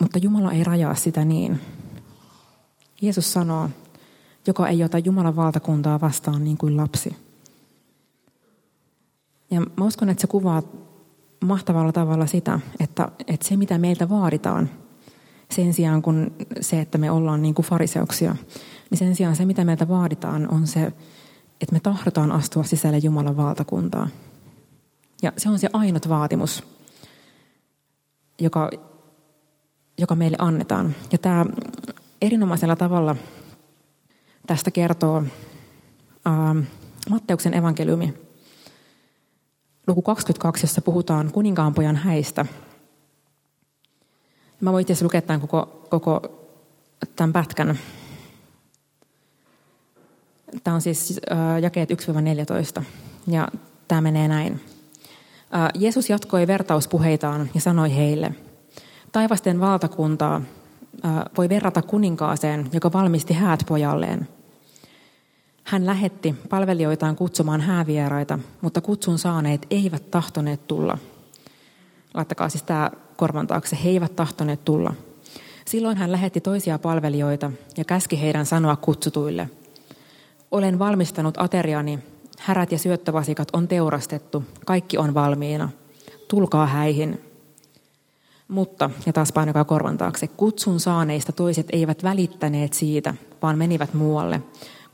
Mutta 0.00 0.18
Jumala 0.18 0.52
ei 0.52 0.64
rajaa 0.64 0.94
sitä 0.94 1.24
niin. 1.24 1.60
Jeesus 3.02 3.32
sanoo, 3.32 3.70
joka 4.46 4.68
ei 4.68 4.84
ota 4.84 4.98
Jumalan 4.98 5.36
valtakuntaa 5.36 6.00
vastaan 6.00 6.44
niin 6.44 6.58
kuin 6.58 6.76
lapsi. 6.76 7.16
Ja 9.50 9.60
mä 9.60 9.84
uskon, 9.84 10.08
että 10.08 10.20
se 10.20 10.26
kuvaa 10.26 10.62
mahtavalla 11.44 11.92
tavalla 11.92 12.26
sitä, 12.26 12.60
että, 12.80 13.08
että 13.26 13.48
se 13.48 13.56
mitä 13.56 13.78
meiltä 13.78 14.08
vaaditaan, 14.08 14.70
sen 15.50 15.74
sijaan 15.74 16.02
kun 16.02 16.32
se, 16.60 16.80
että 16.80 16.98
me 16.98 17.10
ollaan 17.10 17.42
niin 17.42 17.54
kuin 17.54 17.66
fariseuksia, 17.66 18.36
niin 18.90 18.98
sen 18.98 19.16
sijaan 19.16 19.36
se 19.36 19.44
mitä 19.44 19.64
meiltä 19.64 19.88
vaaditaan 19.88 20.50
on 20.50 20.66
se, 20.66 20.92
että 21.60 21.72
me 21.72 21.80
tahdotaan 21.80 22.32
astua 22.32 22.64
sisälle 22.64 22.98
Jumalan 22.98 23.36
valtakuntaa. 23.36 24.08
Ja 25.22 25.32
se 25.36 25.48
on 25.48 25.58
se 25.58 25.68
ainut 25.72 26.08
vaatimus, 26.08 26.64
joka, 28.40 28.70
joka 29.98 30.14
meille 30.14 30.36
annetaan. 30.40 30.94
Ja 31.12 31.18
tämä 31.18 31.46
erinomaisella 32.22 32.76
tavalla 32.76 33.16
tästä 34.46 34.70
kertoo 34.70 35.24
ää, 36.24 36.54
Matteuksen 37.10 37.54
evankeliumi 37.54 38.14
luku 39.86 40.02
22, 40.02 40.64
jossa 40.64 40.82
puhutaan 40.82 41.32
kuninkaanpojan 41.32 41.96
häistä. 41.96 42.46
Mä 44.64 44.72
voin 44.72 44.82
itse 44.82 45.04
lukea 45.04 45.22
tämän 45.22 45.40
koko, 45.40 45.86
koko 45.90 46.22
tämän 47.16 47.32
pätkän. 47.32 47.78
Tämä 50.64 50.74
on 50.74 50.80
siis 50.80 51.20
äh, 51.32 51.62
jakeet 51.62 51.90
1-14 52.78 52.82
ja 53.26 53.48
tämä 53.88 54.00
menee 54.00 54.28
näin. 54.28 54.60
Äh, 55.54 55.68
Jeesus 55.74 56.10
jatkoi 56.10 56.46
vertauspuheitaan 56.46 57.50
ja 57.54 57.60
sanoi 57.60 57.96
heille, 57.96 58.34
taivasten 59.12 59.60
valtakuntaa 59.60 60.36
äh, 61.04 61.12
voi 61.38 61.48
verrata 61.48 61.82
kuninkaaseen, 61.82 62.68
joka 62.72 62.92
valmisti 62.92 63.34
häät 63.34 63.60
pojalleen– 63.68 64.28
hän 65.64 65.86
lähetti 65.86 66.34
palvelijoitaan 66.48 67.16
kutsumaan 67.16 67.60
häävieraita, 67.60 68.38
mutta 68.60 68.80
kutsun 68.80 69.18
saaneet 69.18 69.66
eivät 69.70 70.10
tahtoneet 70.10 70.66
tulla. 70.66 70.98
Laittakaa 72.14 72.48
siis 72.48 72.62
tämä 72.62 72.90
korvan 73.16 73.46
taakse. 73.46 73.78
He 73.84 73.88
eivät 73.88 74.16
tahtoneet 74.16 74.64
tulla. 74.64 74.94
Silloin 75.64 75.96
hän 75.96 76.12
lähetti 76.12 76.40
toisia 76.40 76.78
palvelijoita 76.78 77.52
ja 77.76 77.84
käski 77.84 78.20
heidän 78.20 78.46
sanoa 78.46 78.76
kutsutuille. 78.76 79.50
Olen 80.50 80.78
valmistanut 80.78 81.34
ateriani, 81.38 81.98
härät 82.38 82.72
ja 82.72 82.78
syöttövasikat 82.78 83.48
on 83.52 83.68
teurastettu, 83.68 84.44
kaikki 84.66 84.98
on 84.98 85.14
valmiina. 85.14 85.68
Tulkaa 86.28 86.66
häihin. 86.66 87.20
Mutta, 88.48 88.90
ja 89.06 89.12
taas 89.12 89.32
painakaa 89.32 89.64
korvan 89.64 89.98
taakse, 89.98 90.26
kutsun 90.26 90.80
saaneista 90.80 91.32
toiset 91.32 91.66
eivät 91.72 92.02
välittäneet 92.02 92.72
siitä, 92.72 93.14
vaan 93.42 93.58
menivät 93.58 93.94
muualle 93.94 94.42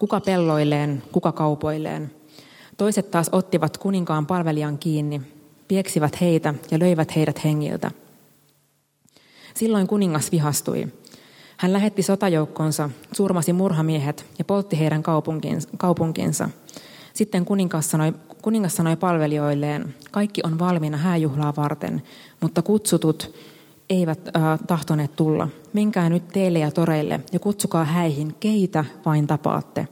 kuka 0.00 0.20
pelloilleen, 0.20 1.02
kuka 1.12 1.32
kaupoilleen. 1.32 2.10
Toiset 2.76 3.10
taas 3.10 3.28
ottivat 3.32 3.78
kuninkaan 3.78 4.26
palvelijan 4.26 4.78
kiinni, 4.78 5.22
pieksivät 5.68 6.20
heitä 6.20 6.54
ja 6.70 6.78
löivät 6.78 7.16
heidät 7.16 7.44
hengiltä. 7.44 7.90
Silloin 9.54 9.86
kuningas 9.86 10.32
vihastui. 10.32 10.88
Hän 11.56 11.72
lähetti 11.72 12.02
sotajoukkonsa, 12.02 12.90
surmasi 13.12 13.52
murhamiehet 13.52 14.26
ja 14.38 14.44
poltti 14.44 14.78
heidän 14.78 15.02
kaupunkinsa. 15.78 16.48
Sitten 17.14 17.44
kuningas 17.44 17.90
sanoi, 17.90 18.12
kuningas 18.42 18.76
sanoi 18.76 18.96
palvelijoilleen, 18.96 19.94
kaikki 20.10 20.40
on 20.44 20.58
valmiina 20.58 20.96
hääjuhlaa 20.96 21.52
varten, 21.56 22.02
mutta 22.40 22.62
kutsutut 22.62 23.34
eivät 23.90 24.28
äh, 24.36 24.58
tahtoneet 24.66 25.16
tulla. 25.16 25.48
Menkää 25.72 26.08
nyt 26.08 26.28
teille 26.28 26.58
ja 26.58 26.70
toreille 26.70 27.20
ja 27.32 27.38
kutsukaa 27.38 27.84
häihin, 27.84 28.34
keitä 28.40 28.84
vain 29.06 29.26
tapaatte. 29.26 29.88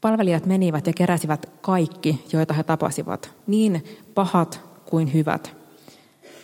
Palvelijat 0.00 0.46
menivät 0.46 0.86
ja 0.86 0.92
keräsivät 0.92 1.50
kaikki, 1.60 2.24
joita 2.32 2.54
he 2.54 2.62
tapasivat, 2.62 3.30
niin 3.46 3.84
pahat 4.14 4.60
kuin 4.84 5.12
hyvät. 5.14 5.55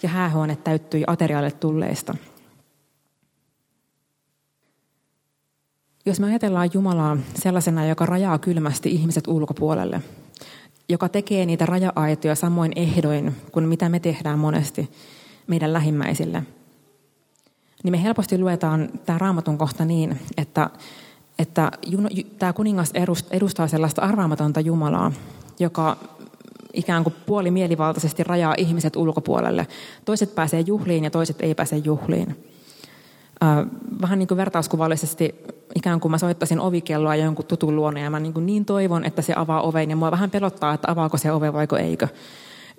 Ja 0.03 0.09
häähuone 0.09 0.57
täyttyi 0.57 1.05
aterialle 1.07 1.51
tulleista. 1.51 2.15
Jos 6.07 6.21
me 6.21 6.27
ajatellaan 6.27 6.71
Jumalaa 6.75 7.17
sellaisena, 7.35 7.87
joka 7.87 8.07
rajaa 8.07 8.39
kylmästi 8.39 8.91
ihmiset 8.91 9.27
ulkopuolelle, 9.27 10.03
joka 10.89 11.09
tekee 11.09 11.47
niitä 11.47 11.67
raja-aitoja 11.67 12.35
samoin 12.35 12.73
ehdoin 12.77 13.37
kuin 13.53 13.69
mitä 13.69 13.89
me 13.89 14.01
tehdään 14.01 14.39
monesti, 14.39 14.91
meidän 15.47 15.73
lähimmäisille, 15.73 16.43
niin 17.83 17.93
me 17.93 18.03
helposti 18.03 18.39
luetaan 18.39 18.89
tämä 19.07 19.19
raamatun 19.19 19.59
kohta 19.59 19.85
niin, 19.85 20.21
että, 20.37 20.71
että 21.39 21.71
tämä 22.39 22.53
kuningas 22.53 22.91
edustaa 23.31 23.69
sellaista 23.69 24.03
arvaamatonta 24.03 24.61
Jumalaa, 24.61 25.13
joka 25.59 25.97
ikään 26.73 27.05
kuin 27.05 27.15
puolimielivaltaisesti 27.27 28.25
rajaa 28.25 28.55
ihmiset 28.59 28.97
ulkopuolelle. 28.97 29.67
Toiset 30.05 30.35
pääsee 30.35 30.61
juhliin 30.61 31.05
ja 31.05 31.11
toiset 31.11 31.41
ei 31.41 31.55
pääse 31.55 31.77
juhliin. 31.77 32.45
vähän 34.03 34.19
niin 34.19 34.29
kuin 34.29 34.39
vertauskuvallisesti 34.39 35.35
ikään 35.75 36.01
kuin 36.01 36.11
mä 36.11 36.19
soittaisin 36.19 36.61
ovikelloa 36.61 37.17
jonkun 37.17 37.47
tutun 37.47 37.77
luona 37.77 38.01
ja 38.01 38.11
mä 38.11 38.21
niin, 38.21 38.33
kuin 38.33 38.47
niin 38.47 38.65
toivon, 38.65 39.05
että 39.05 39.23
se 39.23 39.33
avaa 39.37 39.63
oven 39.63 39.91
ja 39.91 39.97
mua 39.97 40.11
vähän 40.11 40.31
pelottaa, 40.31 40.75
että 40.75 40.91
avaako 40.91 41.17
se 41.17 41.33
ove 41.33 41.53
vaiko 41.53 41.77
eikö. 41.77 42.09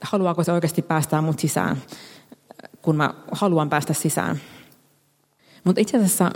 Haluaako 0.01 0.43
se 0.43 0.51
oikeasti 0.51 0.81
päästää 0.81 1.21
mut 1.21 1.39
sisään, 1.39 1.77
kun 2.81 2.95
mä 2.95 3.13
haluan 3.31 3.69
päästä 3.69 3.93
sisään. 3.93 4.39
Mutta 5.63 5.81
itse 5.81 5.97
asiassa, 5.97 6.31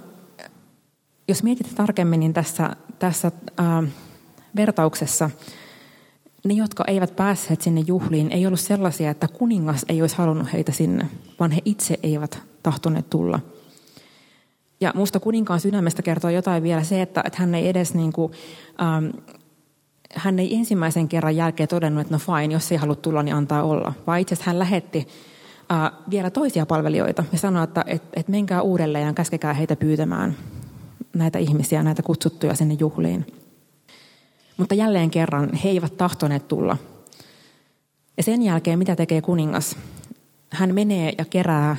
jos 1.28 1.44
mietit 1.44 1.76
tarkemmin, 1.76 2.20
niin 2.20 2.34
tässä, 2.34 2.76
tässä 3.00 3.32
ää, 3.58 3.84
vertauksessa 4.56 5.30
ne, 6.48 6.54
jotka 6.54 6.84
eivät 6.88 7.16
päässeet 7.16 7.62
sinne 7.62 7.82
juhliin, 7.88 8.32
ei 8.32 8.48
ollut 8.48 8.60
sellaisia, 8.60 9.12
että 9.12 9.28
kuningas 9.28 9.86
ei 9.90 10.02
olisi 10.02 10.18
halunnut 10.18 10.54
heitä 10.54 10.72
sinne, 10.72 11.10
vaan 11.40 11.52
he 11.52 11.62
itse 11.66 12.00
eivät 12.04 12.40
tahtoneet 12.64 13.10
tulla– 13.10 13.40
ja 14.82 14.92
musta 14.96 15.20
kuninkaan 15.20 15.60
sydämestä 15.60 16.02
kertoo 16.02 16.30
jotain 16.30 16.64
vielä 16.64 16.84
se, 16.84 17.02
että, 17.02 17.24
että 17.26 17.40
hän 17.40 17.56
ei 17.56 17.68
edes 17.68 17.94
niin 17.94 18.14
kuin, 18.14 18.32
ähm, 18.82 19.06
hän 20.16 20.40
ei 20.40 20.56
ensimmäisen 20.56 21.08
kerran 21.08 21.36
jälkeen 21.36 21.70
todennut, 21.70 22.02
että 22.02 22.14
no 22.14 22.20
fine, 22.20 22.54
jos 22.54 22.72
ei 22.72 22.78
halua 22.78 22.96
tulla, 22.96 23.24
niin 23.24 23.36
antaa 23.36 23.64
olla. 23.64 23.94
Vaan 24.08 24.20
itse 24.20 24.36
asiassa 24.36 24.52
hän 24.52 24.60
lähetti 24.60 25.08
äh, 25.72 25.92
vielä 26.10 26.30
toisia 26.30 26.66
palvelijoita 26.66 27.24
ja 27.32 27.38
sanoi, 27.38 27.64
että 27.64 27.84
et, 27.88 28.04
et 28.14 28.28
menkää 28.28 28.62
uudelleen 28.62 29.06
ja 29.06 29.14
käskekää 29.14 29.54
heitä 29.54 29.76
pyytämään 29.76 30.36
näitä 31.14 31.40
ihmisiä, 31.40 31.84
näitä 31.84 32.04
kutsuttuja 32.04 32.56
sinne 32.56 32.76
juhliin. 32.80 33.26
Mutta 34.58 34.76
jälleen 34.76 35.12
kerran 35.12 35.54
he 35.54 35.70
eivät 35.70 35.98
tahtoneet 35.98 36.48
tulla. 36.48 36.78
Ja 38.18 38.24
sen 38.24 38.42
jälkeen 38.42 38.80
mitä 38.80 38.96
tekee 38.96 39.22
kuningas? 39.22 39.76
Hän 40.50 40.76
menee 40.76 41.14
ja 41.18 41.26
kerää 41.26 41.78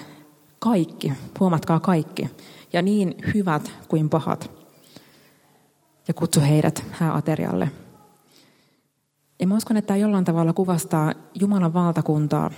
kaikki, 0.59 1.13
huomatkaa 1.41 1.81
kaikki, 1.81 2.31
ja 2.73 2.83
niin 2.83 3.15
hyvät 3.35 3.73
kuin 3.89 4.09
pahat, 4.09 4.51
ja 6.09 6.15
kutsu 6.15 6.41
heidät 6.41 6.85
hääaterialle. 6.91 7.71
Ja 9.41 9.47
mä 9.47 9.57
uskon, 9.57 9.77
että 9.77 9.87
tämä 9.87 9.99
jollain 9.99 10.25
tavalla 10.25 10.53
kuvastaa 10.53 11.15
Jumalan 11.41 11.75
valtakuntaa, 11.75 12.51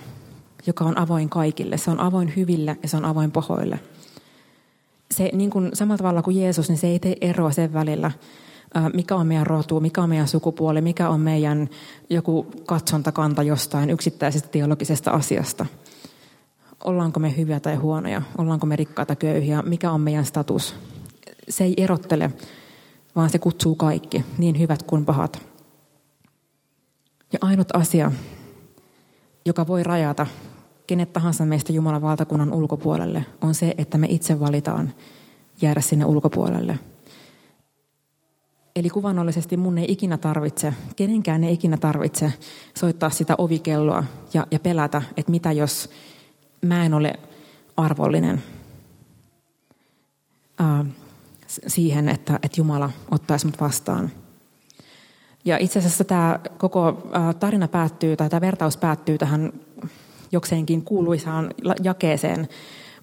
joka 0.66 0.84
on 0.84 0.98
avoin 0.98 1.28
kaikille. 1.28 1.76
Se 1.76 1.90
on 1.90 2.00
avoin 2.00 2.32
hyville 2.36 2.76
ja 2.82 2.88
se 2.88 2.96
on 2.96 3.04
avoin 3.04 3.30
pahoille. 3.30 3.80
Se, 5.10 5.30
niin 5.32 5.50
kuin 5.50 5.70
samalla 5.74 5.98
tavalla 5.98 6.22
kuin 6.22 6.40
Jeesus, 6.40 6.68
niin 6.68 6.78
se 6.78 6.86
ei 6.86 6.98
tee 6.98 7.16
eroa 7.20 7.50
sen 7.50 7.72
välillä, 7.72 8.10
mikä 8.92 9.16
on 9.16 9.26
meidän 9.26 9.46
rotu, 9.46 9.80
mikä 9.80 10.02
on 10.02 10.08
meidän 10.08 10.28
sukupuoli, 10.28 10.80
mikä 10.80 11.08
on 11.08 11.20
meidän 11.20 11.68
joku 12.10 12.46
katsontakanta 12.66 13.42
jostain 13.42 13.90
yksittäisestä 13.90 14.48
teologisesta 14.48 15.10
asiasta– 15.10 15.66
ollaanko 16.84 17.20
me 17.20 17.36
hyviä 17.36 17.60
tai 17.60 17.76
huonoja, 17.76 18.22
ollaanko 18.38 18.66
me 18.66 18.76
rikkaita 18.76 19.16
köyhiä, 19.16 19.62
mikä 19.62 19.90
on 19.90 20.00
meidän 20.00 20.24
status. 20.24 20.74
Se 21.48 21.64
ei 21.64 21.74
erottele, 21.76 22.32
vaan 23.16 23.30
se 23.30 23.38
kutsuu 23.38 23.74
kaikki, 23.74 24.24
niin 24.38 24.58
hyvät 24.58 24.82
kuin 24.82 25.04
pahat. 25.04 25.42
Ja 27.32 27.38
ainut 27.42 27.68
asia, 27.76 28.12
joka 29.46 29.66
voi 29.66 29.82
rajata 29.82 30.26
kenet 30.86 31.12
tahansa 31.12 31.44
meistä 31.44 31.72
Jumalan 31.72 32.02
valtakunnan 32.02 32.52
ulkopuolelle, 32.52 33.26
on 33.40 33.54
se, 33.54 33.74
että 33.78 33.98
me 33.98 34.06
itse 34.10 34.40
valitaan 34.40 34.94
jäädä 35.62 35.80
sinne 35.80 36.04
ulkopuolelle. 36.04 36.78
Eli 38.76 38.90
kuvannollisesti 38.90 39.56
mun 39.56 39.78
ei 39.78 39.92
ikinä 39.92 40.18
tarvitse, 40.18 40.74
kenenkään 40.96 41.44
ei 41.44 41.54
ikinä 41.54 41.76
tarvitse 41.76 42.32
soittaa 42.78 43.10
sitä 43.10 43.34
ovikelloa 43.38 44.04
ja, 44.34 44.46
ja 44.50 44.60
pelätä, 44.60 45.02
että 45.16 45.30
mitä 45.30 45.52
jos 45.52 45.90
mä 46.62 46.84
en 46.84 46.94
ole 46.94 47.12
arvollinen 47.76 48.42
äh, 50.60 50.86
siihen, 51.66 52.08
että, 52.08 52.38
että 52.42 52.60
Jumala 52.60 52.90
ottaisi 53.10 53.46
mut 53.46 53.60
vastaan. 53.60 54.10
Ja 55.44 55.58
itse 55.58 55.78
asiassa 55.78 56.04
tämä 56.04 56.40
koko 56.58 57.10
tarina 57.40 57.68
päättyy, 57.68 58.16
tai 58.16 58.30
tämä 58.30 58.40
vertaus 58.40 58.76
päättyy 58.76 59.18
tähän 59.18 59.52
jokseenkin 60.32 60.82
kuuluisaan 60.82 61.54
jakeeseen. 61.82 62.48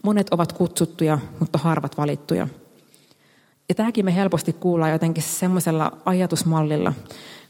Monet 0.03 0.29
ovat 0.29 0.53
kutsuttuja, 0.53 1.19
mutta 1.39 1.57
harvat 1.57 1.97
valittuja. 1.97 2.47
Ja 3.69 3.75
tämäkin 3.75 4.05
me 4.05 4.15
helposti 4.15 4.53
kuullaan 4.53 4.91
jotenkin 4.91 5.23
semmoisella 5.23 5.91
ajatusmallilla, 6.05 6.93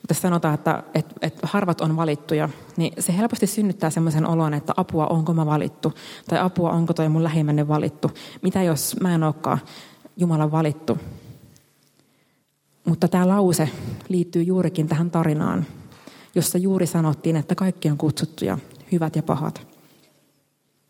tässä 0.08 0.22
sanotaan, 0.22 0.54
että, 0.54 0.84
että, 0.94 1.16
että 1.22 1.48
harvat 1.48 1.82
on 1.82 1.98
valittuja, 1.98 2.50
niin 2.78 2.94
se 3.00 3.18
helposti 3.18 3.48
synnyttää 3.48 3.90
semmoisen 3.90 4.28
olon, 4.28 4.54
että 4.54 4.74
apua, 4.78 5.08
onko 5.08 5.34
mä 5.34 5.46
valittu? 5.46 5.94
Tai 6.28 6.40
apua, 6.40 6.72
onko 6.72 6.94
toi 6.94 7.10
mun 7.10 7.24
lähimmäinen 7.24 7.68
valittu? 7.68 8.12
Mitä 8.42 8.64
jos 8.64 8.96
mä 9.02 9.16
en 9.16 9.24
olekaan 9.24 9.60
Jumalan 10.18 10.52
valittu? 10.52 10.98
Mutta 12.86 13.08
tämä 13.08 13.28
lause 13.28 13.70
liittyy 14.10 14.44
juurikin 14.44 14.88
tähän 14.88 15.12
tarinaan, 15.12 15.66
jossa 16.36 16.58
juuri 16.58 16.88
sanottiin, 16.88 17.36
että 17.36 17.56
kaikki 17.56 17.90
on 17.90 17.98
kutsuttuja, 17.98 18.58
hyvät 18.92 19.16
ja 19.16 19.24
pahat. 19.24 19.68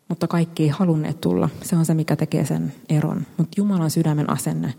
Mutta 0.08 0.28
kaikki 0.28 0.62
ei 0.62 0.68
halunneet 0.68 1.20
tulla. 1.20 1.48
Se 1.62 1.76
on 1.76 1.84
se, 1.84 1.94
mikä 1.94 2.16
tekee 2.16 2.44
sen 2.44 2.74
eron. 2.88 3.26
Mutta 3.36 3.54
Jumalan 3.56 3.90
sydämen 3.90 4.30
asenne 4.30 4.74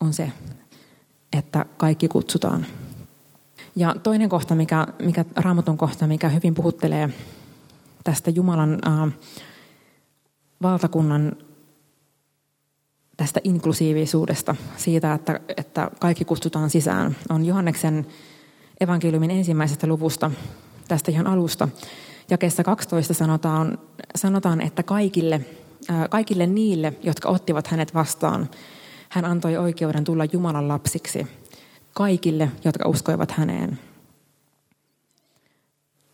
on 0.00 0.12
se, 0.12 0.32
että 1.32 1.66
kaikki 1.76 2.08
kutsutaan. 2.08 2.66
Ja 3.76 3.94
toinen 4.02 4.28
kohta, 4.28 4.54
mikä, 4.54 4.86
mikä 5.02 5.24
raamatun 5.36 5.78
kohta, 5.78 6.06
mikä 6.06 6.28
hyvin 6.28 6.54
puhuttelee 6.54 7.10
tästä 8.04 8.30
Jumalan 8.30 8.78
äh, 8.86 9.12
valtakunnan 10.62 11.36
tästä 13.16 13.40
inklusiivisuudesta, 13.44 14.56
siitä, 14.76 15.14
että, 15.14 15.40
että 15.56 15.90
kaikki 15.98 16.24
kutsutaan 16.24 16.70
sisään, 16.70 17.16
on 17.28 17.44
Johanneksen 17.44 18.06
evankeliumin 18.80 19.30
ensimmäisestä 19.30 19.86
luvusta, 19.86 20.30
tästä 20.88 21.10
ihan 21.10 21.26
alusta. 21.26 21.68
Jakeessa 22.30 22.64
12 22.64 23.14
sanotaan, 23.14 23.78
sanotaan 24.16 24.60
että 24.60 24.82
kaikille, 24.82 25.40
äh, 25.90 26.08
kaikille 26.10 26.46
niille, 26.46 26.92
jotka 27.02 27.28
ottivat 27.28 27.66
hänet 27.66 27.94
vastaan, 27.94 28.48
hän 29.16 29.24
antoi 29.24 29.56
oikeuden 29.56 30.04
tulla 30.04 30.24
Jumalan 30.32 30.68
lapsiksi 30.68 31.26
kaikille, 31.94 32.50
jotka 32.64 32.88
uskoivat 32.88 33.30
häneen. 33.30 33.78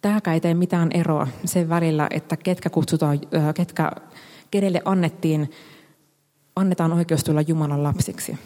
Tämäkään 0.02 0.34
ei 0.34 0.40
tee 0.40 0.54
mitään 0.54 0.88
eroa 0.94 1.28
sen 1.44 1.68
välillä, 1.68 2.06
että 2.10 2.36
ketkä 2.36 2.70
kutsutaan, 2.70 3.20
ketkä, 3.54 3.90
kenelle 4.50 4.82
annettiin, 4.84 5.50
annetaan 6.56 6.92
oikeus 6.92 7.24
tulla 7.24 7.40
Jumalan 7.40 7.82
lapsiksi. 7.82 8.38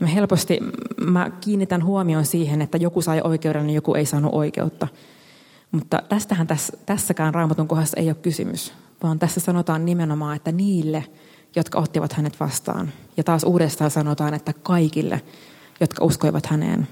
Mä 0.00 0.06
helposti 0.06 0.58
mä 1.00 1.30
kiinnitän 1.40 1.84
huomioon 1.84 2.26
siihen, 2.26 2.62
että 2.62 2.78
joku 2.78 3.02
sai 3.02 3.20
oikeuden 3.24 3.70
ja 3.70 3.74
joku 3.74 3.94
ei 3.94 4.06
saanut 4.06 4.34
oikeutta. 4.34 4.88
Mutta 5.72 6.02
tästähän 6.08 6.46
tässä, 6.46 6.76
tässäkään 6.86 7.34
raamatun 7.34 7.68
kohdassa 7.68 8.00
ei 8.00 8.08
ole 8.08 8.14
kysymys, 8.14 8.72
vaan 9.02 9.18
tässä 9.18 9.40
sanotaan 9.40 9.84
nimenomaan, 9.84 10.36
että 10.36 10.52
niille, 10.52 11.04
jotka 11.56 11.78
ottivat 11.78 12.12
hänet 12.12 12.40
vastaan. 12.40 12.92
Ja 13.16 13.24
taas 13.24 13.44
uudestaan 13.44 13.90
sanotaan, 13.90 14.34
että 14.34 14.52
kaikille, 14.52 15.22
jotka 15.80 16.04
uskoivat 16.04 16.46
häneen, 16.46 16.88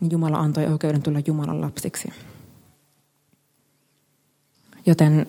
niin 0.00 0.10
Jumala 0.10 0.38
antoi 0.38 0.66
oikeuden 0.66 1.02
tulla 1.02 1.20
Jumalan 1.26 1.60
lapsiksi. 1.60 2.08
Joten 4.86 5.26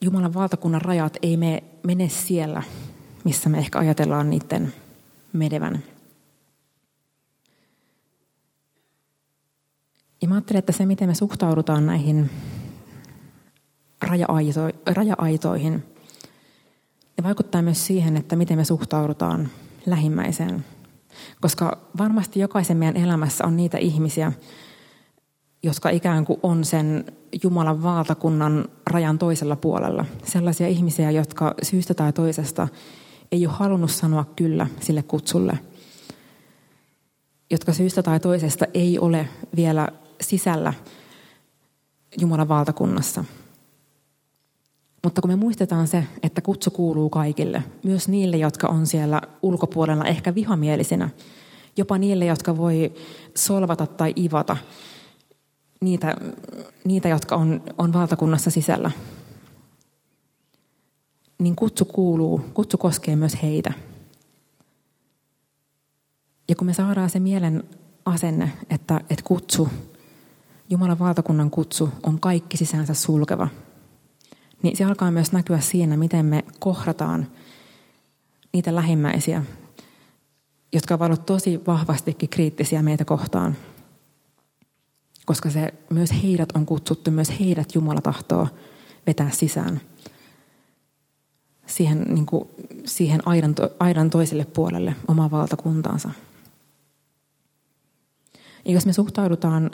Jumalan 0.00 0.34
valtakunnan 0.34 0.82
rajat 0.82 1.16
ei 1.22 1.36
mene 1.82 2.08
siellä, 2.08 2.62
missä 3.24 3.48
me 3.48 3.58
ehkä 3.58 3.78
ajatellaan 3.78 4.30
niiden 4.30 4.74
menevän. 5.32 5.82
Ja 10.22 10.28
mä 10.28 10.34
ajattelen, 10.34 10.58
että 10.58 10.72
se, 10.72 10.86
miten 10.86 11.08
me 11.08 11.14
suhtaudutaan 11.14 11.86
näihin 11.86 12.30
raja-aitoihin. 14.86 15.72
Ne 17.16 17.24
vaikuttaa 17.24 17.62
myös 17.62 17.86
siihen, 17.86 18.16
että 18.16 18.36
miten 18.36 18.58
me 18.58 18.64
suhtaudutaan 18.64 19.48
lähimmäiseen. 19.86 20.64
Koska 21.40 21.78
varmasti 21.98 22.40
jokaisen 22.40 22.76
meidän 22.76 22.96
elämässä 22.96 23.46
on 23.46 23.56
niitä 23.56 23.78
ihmisiä, 23.78 24.32
jotka 25.62 25.90
ikään 25.90 26.24
kuin 26.24 26.40
on 26.42 26.64
sen 26.64 27.04
Jumalan 27.42 27.82
valtakunnan 27.82 28.68
rajan 28.90 29.18
toisella 29.18 29.56
puolella. 29.56 30.06
Sellaisia 30.24 30.68
ihmisiä, 30.68 31.10
jotka 31.10 31.54
syystä 31.62 31.94
tai 31.94 32.12
toisesta 32.12 32.68
ei 33.32 33.46
ole 33.46 33.54
halunnut 33.54 33.90
sanoa 33.90 34.24
kyllä 34.36 34.66
sille 34.80 35.02
kutsulle. 35.02 35.58
Jotka 37.50 37.72
syystä 37.72 38.02
tai 38.02 38.20
toisesta 38.20 38.66
ei 38.74 38.98
ole 38.98 39.28
vielä 39.56 39.88
sisällä 40.20 40.74
Jumalan 42.20 42.48
valtakunnassa– 42.48 43.24
mutta 45.04 45.20
kun 45.20 45.30
me 45.30 45.36
muistetaan 45.36 45.88
se, 45.88 46.04
että 46.22 46.40
kutsu 46.40 46.70
kuuluu 46.70 47.10
kaikille, 47.10 47.64
myös 47.84 48.08
niille, 48.08 48.36
jotka 48.36 48.68
on 48.68 48.86
siellä 48.86 49.22
ulkopuolella 49.42 50.04
ehkä 50.04 50.34
vihamielisinä, 50.34 51.10
jopa 51.76 51.98
niille, 51.98 52.24
jotka 52.24 52.56
voi 52.56 52.92
solvata 53.36 53.86
tai 53.86 54.14
ivata, 54.16 54.56
niitä, 55.80 56.16
niitä 56.84 57.08
jotka 57.08 57.36
on, 57.36 57.62
on 57.78 57.92
valtakunnassa 57.92 58.50
sisällä. 58.50 58.90
niin 61.38 61.56
kutsu 61.56 61.84
kuuluu, 61.84 62.40
kutsu 62.54 62.78
koskee 62.78 63.16
myös 63.16 63.42
heitä. 63.42 63.72
Ja 66.48 66.56
kun 66.56 66.66
me 66.66 66.74
saadaan 66.74 67.10
se 67.10 67.20
mielen 67.20 67.64
asenne, 68.04 68.52
että, 68.70 69.00
että 69.10 69.24
kutsu, 69.24 69.68
Jumalan 70.70 70.98
valtakunnan 70.98 71.50
kutsu 71.50 71.88
on 72.02 72.20
kaikki 72.20 72.56
sisäänsä 72.56 72.94
sulkeva, 72.94 73.48
niin 74.62 74.76
se 74.76 74.84
alkaa 74.84 75.10
myös 75.10 75.32
näkyä 75.32 75.60
siinä, 75.60 75.96
miten 75.96 76.26
me 76.26 76.44
kohdataan 76.58 77.26
niitä 78.52 78.74
lähimmäisiä, 78.74 79.42
jotka 80.72 80.94
ovat 80.94 81.06
olleet 81.06 81.26
tosi 81.26 81.60
vahvastikin 81.66 82.28
kriittisiä 82.28 82.82
meitä 82.82 83.04
kohtaan. 83.04 83.56
Koska 85.26 85.50
se, 85.50 85.74
myös 85.90 86.10
heidät 86.22 86.48
on 86.54 86.66
kutsuttu, 86.66 87.10
myös 87.10 87.40
heidät 87.40 87.74
Jumala 87.74 88.00
tahtoo 88.00 88.48
vetää 89.06 89.30
sisään 89.30 89.80
siihen, 91.66 92.00
niin 92.08 92.26
kuin, 92.26 92.48
siihen 92.84 93.28
aidan, 93.28 93.54
aidan 93.78 94.10
toiselle 94.10 94.44
puolelle 94.44 94.96
omaa 95.08 95.30
valtakuntaansa. 95.30 96.10
Ja 98.64 98.72
jos 98.72 98.86
me 98.86 98.92
suhtaudutaan 98.92 99.70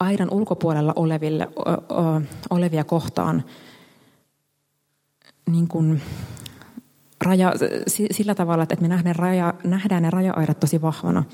aidan 0.00 0.30
ulkopuolella 0.30 0.92
oleville, 0.96 1.48
o, 1.56 1.70
o, 1.70 2.20
olevia 2.50 2.84
kohtaan 2.84 3.44
niin 5.48 5.68
kuin 5.68 6.02
raja, 7.24 7.52
sillä 8.10 8.34
tavalla, 8.34 8.62
että 8.62 8.76
me 8.80 8.88
nähdään, 8.88 9.16
raja, 9.16 9.54
nähdään 9.64 10.02
ne 10.02 10.10
raja-aidat 10.10 10.60
tosi 10.60 10.82
vahvana, 10.82 11.24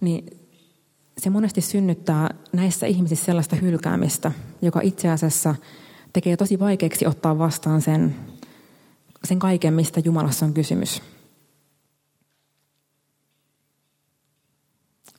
niin 0.00 0.40
se 1.18 1.30
monesti 1.30 1.60
synnyttää 1.60 2.34
näissä 2.52 2.86
ihmisissä 2.86 3.24
sellaista 3.24 3.56
hylkäämistä, 3.56 4.32
joka 4.62 4.80
itse 4.80 5.08
asiassa 5.08 5.54
tekee 6.12 6.36
tosi 6.36 6.58
vaikeaksi 6.58 7.06
ottaa 7.06 7.38
vastaan 7.38 7.82
sen, 7.82 8.16
sen 9.24 9.38
kaiken, 9.38 9.74
mistä 9.74 10.00
Jumalassa 10.04 10.46
on 10.46 10.54
kysymys. 10.54 11.02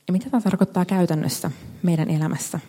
Ja 0.07 0.11
mitä 0.11 0.29
tämä 0.29 0.41
tarkoittaa 0.41 0.85
käytännössä 0.85 1.51
meidän 1.83 2.09
elämässä? 2.09 2.59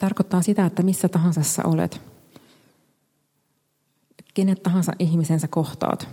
Tarkoittaa 0.00 0.42
sitä, 0.42 0.66
että 0.66 0.82
missä 0.82 1.08
tahansa 1.08 1.42
sä 1.42 1.62
olet, 1.64 2.00
kenet 4.34 4.62
tahansa 4.62 4.92
ihmisensä 4.98 5.48
kohtaat, 5.48 6.08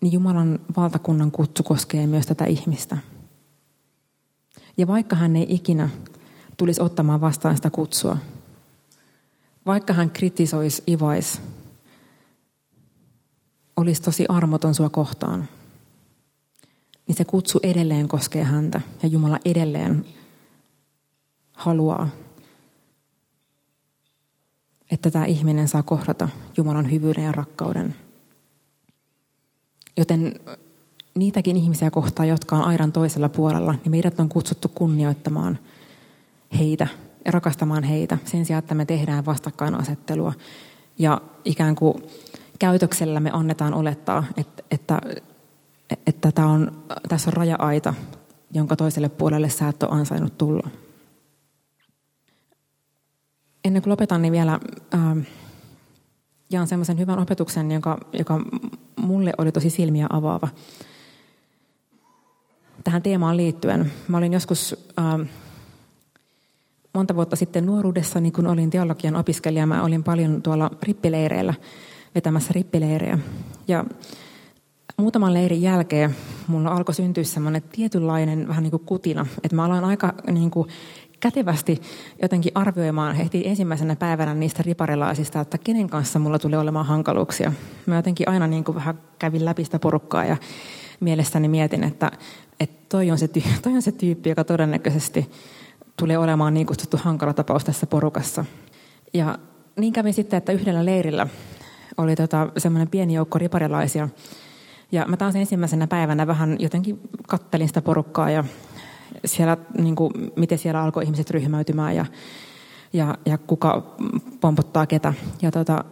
niin 0.00 0.12
Jumalan 0.12 0.58
valtakunnan 0.76 1.30
kutsu 1.30 1.62
koskee 1.62 2.06
myös 2.06 2.26
tätä 2.26 2.44
ihmistä. 2.44 2.98
Ja 4.76 4.86
vaikka 4.86 5.16
hän 5.16 5.36
ei 5.36 5.46
ikinä 5.48 5.88
tulisi 6.56 6.82
ottamaan 6.82 7.20
vastaan 7.20 7.56
sitä 7.56 7.70
kutsua, 7.70 8.16
vaikka 9.66 9.92
hän 9.92 10.10
kritisoisi, 10.10 10.82
ivaisi, 10.88 11.40
olisi 13.76 14.02
tosi 14.02 14.24
armoton 14.28 14.74
sua 14.74 14.88
kohtaan, 14.88 15.48
niin 17.06 17.16
se 17.16 17.24
kutsu 17.24 17.60
edelleen 17.62 18.08
koskee 18.08 18.44
häntä 18.44 18.80
ja 19.02 19.08
Jumala 19.08 19.38
edelleen 19.44 20.06
haluaa, 21.60 22.08
että 24.90 25.10
tämä 25.10 25.24
ihminen 25.24 25.68
saa 25.68 25.82
kohdata 25.82 26.28
Jumalan 26.56 26.90
hyvyyden 26.90 27.24
ja 27.24 27.32
rakkauden. 27.32 27.94
Joten 29.96 30.40
niitäkin 31.14 31.56
ihmisiä 31.56 31.90
kohtaan, 31.90 32.28
jotka 32.28 32.56
on 32.56 32.64
aidan 32.64 32.92
toisella 32.92 33.28
puolella, 33.28 33.72
niin 33.72 33.90
meidät 33.90 34.20
on 34.20 34.28
kutsuttu 34.28 34.68
kunnioittamaan 34.74 35.58
heitä 36.58 36.86
ja 37.24 37.32
rakastamaan 37.32 37.82
heitä 37.84 38.18
sen 38.24 38.46
sijaan, 38.46 38.58
että 38.58 38.74
me 38.74 38.84
tehdään 38.84 39.26
vastakkainasettelua 39.26 40.32
ja 40.98 41.20
ikään 41.44 41.74
kuin 41.74 41.94
käytöksellä 42.58 43.20
me 43.20 43.30
annetaan 43.32 43.74
olettaa, 43.74 44.24
että, 44.36 44.62
että, 44.70 45.00
että 46.06 46.32
tämä 46.32 46.48
on, 46.48 46.84
tässä 47.08 47.30
on 47.30 47.32
raja-aita, 47.32 47.94
jonka 48.52 48.76
toiselle 48.76 49.08
puolelle 49.08 49.48
sä 49.48 49.68
et 49.68 49.82
ole 49.82 49.90
ansainnut 49.92 50.38
tulla. 50.38 50.70
Ennen 53.64 53.82
kuin 53.82 53.90
lopetan, 53.90 54.22
niin 54.22 54.32
vielä 54.32 54.60
äh, 54.94 55.26
jaan 56.50 56.66
semmoisen 56.66 56.98
hyvän 56.98 57.18
opetuksen, 57.18 57.70
joka, 57.70 57.98
joka 58.12 58.40
mulle 58.96 59.32
oli 59.38 59.52
tosi 59.52 59.70
silmiä 59.70 60.06
avaava. 60.10 60.48
Tähän 62.84 63.02
teemaan 63.02 63.36
liittyen. 63.36 63.92
Mä 64.08 64.16
olin 64.16 64.32
joskus 64.32 64.90
äh, 64.98 65.28
monta 66.94 67.16
vuotta 67.16 67.36
sitten 67.36 67.66
nuoruudessa, 67.66 68.18
kun 68.34 68.46
olin 68.46 68.70
teologian 68.70 69.16
opiskelija, 69.16 69.66
mä 69.66 69.82
olin 69.82 70.04
paljon 70.04 70.42
tuolla 70.42 70.70
rippileireillä– 70.82 71.54
vetämässä 72.14 72.52
rippileirejä. 72.52 73.18
Ja 73.68 73.84
muutaman 74.96 75.34
leirin 75.34 75.62
jälkeen 75.62 76.16
mulla 76.46 76.70
alkoi 76.70 76.94
syntyä 76.94 77.24
semmoinen 77.24 77.62
tietynlainen 77.72 78.48
vähän 78.48 78.62
niin 78.62 78.70
kuin 78.70 78.84
kutina, 78.86 79.26
että 79.44 79.56
mä 79.56 79.64
aloin 79.64 79.84
aika 79.84 80.14
niin 80.30 80.50
kuin 80.50 80.68
kätevästi 81.20 81.80
jotenkin 82.22 82.52
arvioimaan 82.54 83.14
heti 83.14 83.42
ensimmäisenä 83.46 83.96
päivänä 83.96 84.34
niistä 84.34 84.62
riparilaisista, 84.62 85.40
että 85.40 85.58
kenen 85.58 85.90
kanssa 85.90 86.18
mulla 86.18 86.38
tulee 86.38 86.58
olemaan 86.58 86.86
hankaluuksia. 86.86 87.52
Mä 87.86 87.96
jotenkin 87.96 88.28
aina 88.28 88.46
niin 88.46 88.64
kuin 88.64 88.74
vähän 88.74 89.00
kävin 89.18 89.44
läpi 89.44 89.64
sitä 89.64 89.78
porukkaa 89.78 90.24
ja 90.24 90.36
mielestäni 91.00 91.48
mietin, 91.48 91.84
että, 91.84 92.10
että 92.60 92.86
toi, 92.88 93.10
on 93.10 93.18
se, 93.18 93.28
toi 93.62 93.72
on 93.72 93.82
se 93.82 93.92
tyyppi, 93.92 94.28
joka 94.28 94.44
todennäköisesti 94.44 95.30
tulee 95.96 96.18
olemaan 96.18 96.54
niin 96.54 96.66
kutsuttu 96.66 96.96
hankala 97.02 97.32
tapaus 97.32 97.64
tässä 97.64 97.86
porukassa. 97.86 98.44
Ja 99.14 99.38
niin 99.76 99.92
kävi 99.92 100.12
sitten, 100.12 100.38
että 100.38 100.52
yhdellä 100.52 100.84
leirillä 100.84 101.26
oli 101.96 102.16
tota, 102.16 102.48
semmoinen 102.56 102.88
pieni 102.88 103.14
joukko 103.14 103.38
riparilaisia. 103.38 104.08
Ja 104.92 105.06
mä 105.08 105.16
taas 105.16 105.36
ensimmäisenä 105.36 105.86
päivänä 105.86 106.26
vähän 106.26 106.56
jotenkin 106.58 107.00
kattelin 107.28 107.68
sitä 107.68 107.82
porukkaa 107.82 108.30
ja 108.30 108.44
siellä, 109.24 109.56
niin 109.78 109.96
kuin, 109.96 110.12
miten 110.36 110.58
siellä 110.58 110.82
alkoi 110.82 111.04
ihmiset 111.04 111.30
ryhmäytymään 111.30 111.96
ja, 111.96 112.06
ja, 112.92 113.18
ja 113.26 113.38
kuka 113.38 113.96
pompottaa 114.40 114.86
ketä. 114.86 115.14
Ja, 115.42 115.50
tota, 115.50 115.84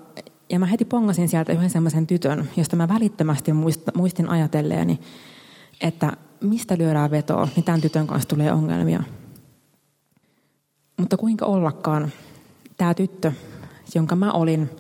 ja 0.51 0.59
mä 0.59 0.67
heti 0.67 0.85
pongasin 0.85 1.29
sieltä 1.29 1.53
yhden 1.53 1.71
semmoisen 1.71 2.07
tytön, 2.07 2.49
josta 2.57 2.77
mä 2.77 2.89
välittömästi 2.89 3.53
muistin 3.95 4.29
ajatelleeni, 4.29 5.01
että 5.81 6.13
mistä 6.41 6.79
lyödään 6.79 7.11
vetoa, 7.11 7.49
niin 7.57 7.65
tämän 7.65 7.81
tytön 7.81 8.07
kanssa 8.07 8.29
tulee 8.29 8.53
ongelmia. 8.53 9.03
Mutta 10.97 11.17
kuinka 11.17 11.47
ollakaan 11.47 12.13
tämä 12.77 12.95
tyttö, 12.95 13.33
jonka 13.95 14.17
mä 14.17 14.33
olin 14.33 14.71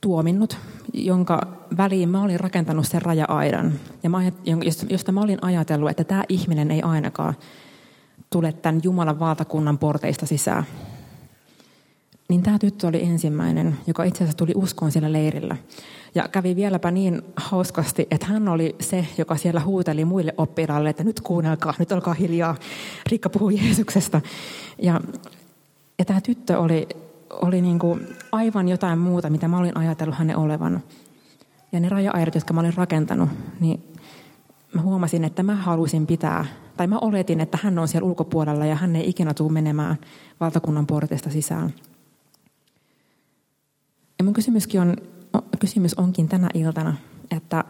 tuominnut, 0.00 0.58
jonka 0.96 1.40
väliin 1.76 2.08
mä 2.08 2.22
olin 2.22 2.40
rakentanut 2.40 2.86
sen 2.86 3.02
raja-aidan, 3.02 3.72
ja 4.02 4.10
mä, 4.10 4.18
josta 4.88 5.12
mä 5.12 5.20
olin 5.20 5.44
ajatellut, 5.44 5.90
että 5.90 6.04
tämä 6.04 6.24
ihminen 6.28 6.70
ei 6.70 6.82
ainakaan 6.82 7.34
tule 8.30 8.52
tämän 8.52 8.80
Jumalan 8.84 9.18
valtakunnan 9.18 9.78
porteista 9.78 10.26
sisään. 10.26 10.66
Niin 12.28 12.42
tämä 12.42 12.58
tyttö 12.58 12.86
oli 12.86 13.02
ensimmäinen, 13.02 13.76
joka 13.86 14.04
itse 14.04 14.24
asiassa 14.24 14.38
tuli 14.38 14.52
uskoon 14.54 14.92
siellä 14.92 15.12
leirillä. 15.12 15.56
Ja 16.14 16.28
kävi 16.28 16.56
vieläpä 16.56 16.90
niin 16.90 17.22
hauskasti, 17.36 18.06
että 18.10 18.26
hän 18.26 18.48
oli 18.48 18.76
se, 18.80 19.06
joka 19.18 19.36
siellä 19.36 19.60
huuteli 19.60 20.04
muille 20.04 20.34
oppilaille, 20.36 20.90
että 20.90 21.04
nyt 21.04 21.20
kuunnelkaa, 21.20 21.74
nyt 21.78 21.92
olkaa 21.92 22.14
hiljaa, 22.14 22.56
Riikka 23.10 23.30
puhuu 23.30 23.50
Jeesuksesta. 23.50 24.20
Ja, 24.82 25.00
ja 25.98 26.04
tämä 26.04 26.20
tyttö 26.20 26.58
oli 26.58 26.88
oli 27.30 27.62
niin 27.62 27.78
kuin 27.78 28.06
aivan 28.32 28.68
jotain 28.68 28.98
muuta, 28.98 29.30
mitä 29.30 29.48
mä 29.48 29.58
olin 29.58 29.76
ajatellut 29.76 30.14
hänen 30.18 30.36
olevan. 30.36 30.82
Ja 31.72 31.80
ne 31.80 31.88
raja-aidat, 31.88 32.34
jotka 32.34 32.52
mä 32.52 32.60
olin 32.60 32.74
rakentanut, 32.74 33.28
niin 33.60 33.94
mä 34.74 34.82
huomasin, 34.82 35.24
että 35.24 35.42
mä 35.42 35.54
halusin 35.54 36.06
pitää, 36.06 36.44
tai 36.76 36.86
mä 36.86 36.98
oletin, 36.98 37.40
että 37.40 37.58
hän 37.62 37.78
on 37.78 37.88
siellä 37.88 38.08
ulkopuolella 38.08 38.66
ja 38.66 38.74
hän 38.74 38.96
ei 38.96 39.08
ikinä 39.08 39.34
tule 39.34 39.52
menemään 39.52 39.96
valtakunnan 40.40 40.86
portista 40.86 41.30
sisään. 41.30 41.74
Ja 44.18 44.24
mun 44.24 44.34
kysymyskin 44.34 44.80
on, 44.80 44.96
kysymys 45.58 45.94
onkin 45.94 46.28
tänä 46.28 46.48
iltana, 46.54 46.96
että 47.30 47.64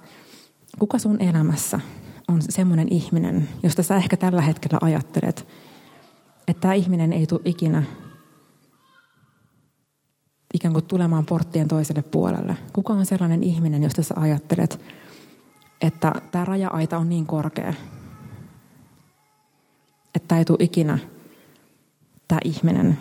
kuka 0.78 0.98
sun 0.98 1.22
elämässä 1.22 1.80
on 2.28 2.42
semmoinen 2.42 2.88
ihminen, 2.90 3.48
josta 3.62 3.82
sä 3.82 3.96
ehkä 3.96 4.16
tällä 4.16 4.40
hetkellä 4.42 4.78
ajattelet, 4.80 5.46
että 6.48 6.60
tämä 6.60 6.74
ihminen 6.74 7.12
ei 7.12 7.26
tule 7.26 7.40
ikinä 7.44 7.82
ikään 10.56 10.72
kuin 10.72 10.84
tulemaan 10.84 11.26
porttien 11.26 11.68
toiselle 11.68 12.02
puolelle? 12.02 12.56
Kuka 12.72 12.92
on 12.92 13.06
sellainen 13.06 13.42
ihminen, 13.42 13.82
josta 13.82 14.02
sä 14.02 14.14
ajattelet, 14.18 14.80
että 15.80 16.12
tämä 16.30 16.44
raja-aita 16.44 16.98
on 16.98 17.08
niin 17.08 17.26
korkea, 17.26 17.74
että 20.14 20.38
ei 20.38 20.44
tule 20.44 20.58
ikinä 20.60 20.98
tämä 22.28 22.38
ihminen 22.44 22.98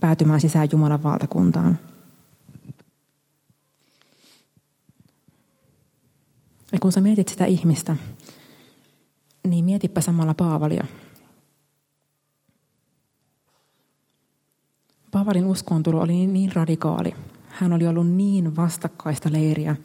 päätymään 0.00 0.40
sisään 0.40 0.68
Jumalan 0.72 1.02
valtakuntaan? 1.02 1.78
Ja 6.72 6.78
kun 6.80 6.92
sä 6.92 7.00
mietit 7.00 7.28
sitä 7.28 7.44
ihmistä, 7.44 7.96
niin 9.48 9.64
mietipä 9.64 10.00
samalla 10.00 10.34
Paavalia– 10.34 10.84
Paavalin 15.12 15.46
uskoontulo 15.46 16.00
oli 16.00 16.12
niin, 16.12 16.32
niin 16.32 16.52
radikaali. 16.52 17.14
Hän 17.48 17.72
oli 17.72 17.86
ollut 17.86 18.10
niin 18.10 18.56
vastakkaista 18.56 19.32
leiriä, 19.32 19.76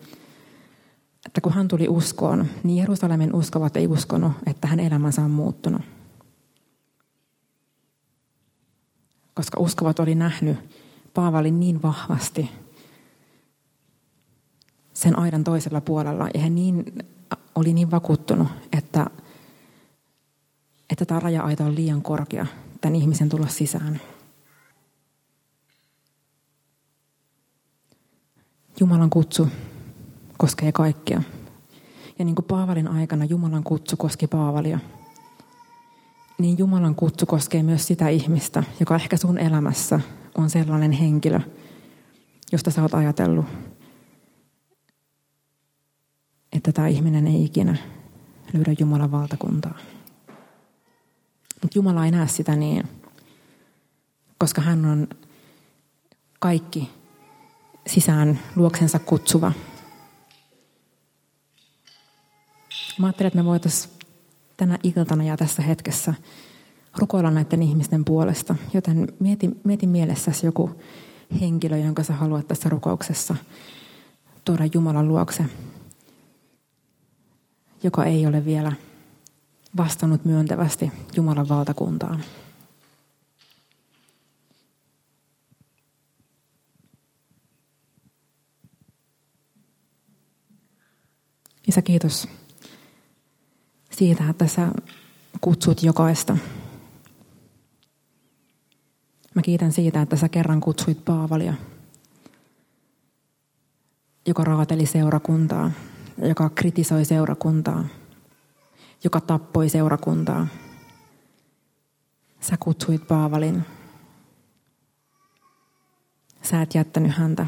että 1.26 1.42
kun 1.42 1.54
hän 1.54 1.68
tuli 1.68 1.88
uskoon, 1.88 2.46
niin 2.63 2.78
Jerusalemin 2.78 3.36
uskovat 3.36 3.78
ei 3.78 3.88
uskonut, 3.88 4.32
että 4.46 4.68
hän 4.68 4.80
elämänsä 4.80 5.22
on 5.22 5.32
muuttunut. 5.32 5.82
Koska 9.34 9.60
uskovat 9.60 10.00
oli 10.00 10.16
nähnyt 10.16 10.58
Paavalin 11.13 11.60
niin 11.60 11.82
vahvasti 11.82 12.50
sen 14.94 15.20
aidan 15.20 15.44
toisella 15.44 15.82
puolella. 15.82 16.30
Ja 16.34 16.40
hän 16.40 16.56
niin, 16.56 16.86
oli 17.56 17.74
niin 17.74 17.92
vakuuttunut, 17.92 18.48
että, 18.78 19.06
että 20.90 21.06
tämä 21.06 21.20
raja-aita 21.20 21.66
on 21.66 21.76
liian 21.76 22.02
korkea 22.02 22.46
tämän 22.82 22.96
ihmisen 22.96 23.30
tulla 23.30 23.48
sisään. 23.48 24.02
Jumalan 28.80 29.10
kutsu 29.10 29.48
koskee 30.38 30.72
kaikkia. 30.72 31.22
Ja 32.20 32.26
niin 32.26 32.36
kuin 32.36 32.46
Paavalin 32.46 32.88
aikana 32.88 33.26
Jumalan 33.26 33.63
kutsu 33.63 33.98
koski 33.98 34.28
Paavalia, 34.28 34.80
niin 36.38 36.58
Jumalan 36.58 36.96
kutsu 36.96 37.26
koskee 37.26 37.63
myös 37.63 37.88
sitä 37.88 38.10
ihmistä, 38.10 38.63
joka 38.80 38.96
ehkä 38.96 39.18
sun 39.18 39.38
elämässä 39.38 40.00
on 40.38 40.50
sellainen 40.50 40.92
henkilö, 40.92 41.40
josta 42.52 42.72
sä 42.72 42.82
oot 42.82 42.94
ajatellut, 42.94 43.46
että 46.54 46.72
tämä 46.72 46.88
ihminen 46.88 47.28
ei 47.28 47.44
ikinä 47.44 47.78
löydä 48.54 48.74
Jumalan 48.80 49.12
valtakuntaa. 49.12 49.78
Mutta 51.62 51.78
Jumala 51.78 52.06
ei 52.06 52.12
näe 52.12 52.28
sitä 52.28 52.56
niin, 52.56 52.88
koska 54.38 54.62
hän 54.62 54.86
on 54.86 55.08
kaikki 56.40 56.97
sisään 57.88 58.39
luoksensa 58.56 59.00
kutsuva. 59.00 59.52
Mä 63.00 63.08
ajattelen, 63.08 63.28
että 63.28 63.38
me 63.38 63.45
voitaisiin 63.45 63.93
tänä 64.58 64.78
iltana 64.84 65.23
ja 65.23 65.38
tässä 65.38 65.62
hetkessä 65.62 66.13
rukoilla 66.97 67.32
näiden 67.32 67.63
ihmisten 67.63 68.06
puolesta. 68.06 68.56
Joten 68.73 69.08
mieti, 69.19 69.50
mieti 69.63 69.88
mielessäsi 69.88 70.45
joku 70.45 70.82
henkilö, 71.41 71.78
jonka 71.78 72.04
sä 72.04 72.13
haluat 72.13 72.47
tässä 72.47 72.69
rukouksessa 72.69 73.36
tuoda 74.45 74.63
Jumalan 74.73 75.08
luokse, 75.08 75.45
joka 77.84 78.06
ei 78.06 78.28
ole 78.28 78.45
vielä 78.45 78.71
vastannut 79.78 80.26
myöntävästi 80.26 80.91
Jumalan 81.15 81.50
valtakuntaan. 81.50 82.23
Isä, 91.68 91.82
kiitos 91.82 92.28
siitä, 93.92 94.30
että 94.30 94.48
sä 94.48 94.72
kutsut 95.42 95.84
jokaista. 95.84 96.38
Mä 99.34 99.42
kiitän 99.42 99.72
siitä, 99.72 100.02
että 100.02 100.16
sä 100.16 100.30
kerran 100.30 100.62
kutsuit 100.62 101.06
Paavalia, 101.06 101.54
joka 104.26 104.44
raateli 104.44 104.86
seurakuntaa, 104.86 105.72
joka 106.18 106.50
kritisoi 106.50 107.06
seurakuntaa, 107.06 107.86
joka 109.04 109.22
tappoi 109.22 109.70
seurakuntaa. 109.70 110.48
Sä 112.40 112.58
kutsuit 112.60 113.08
Paavalin. 113.08 113.66
Sä 116.44 116.62
et 116.62 116.76
jättänyt 116.76 117.18
häntä 117.18 117.46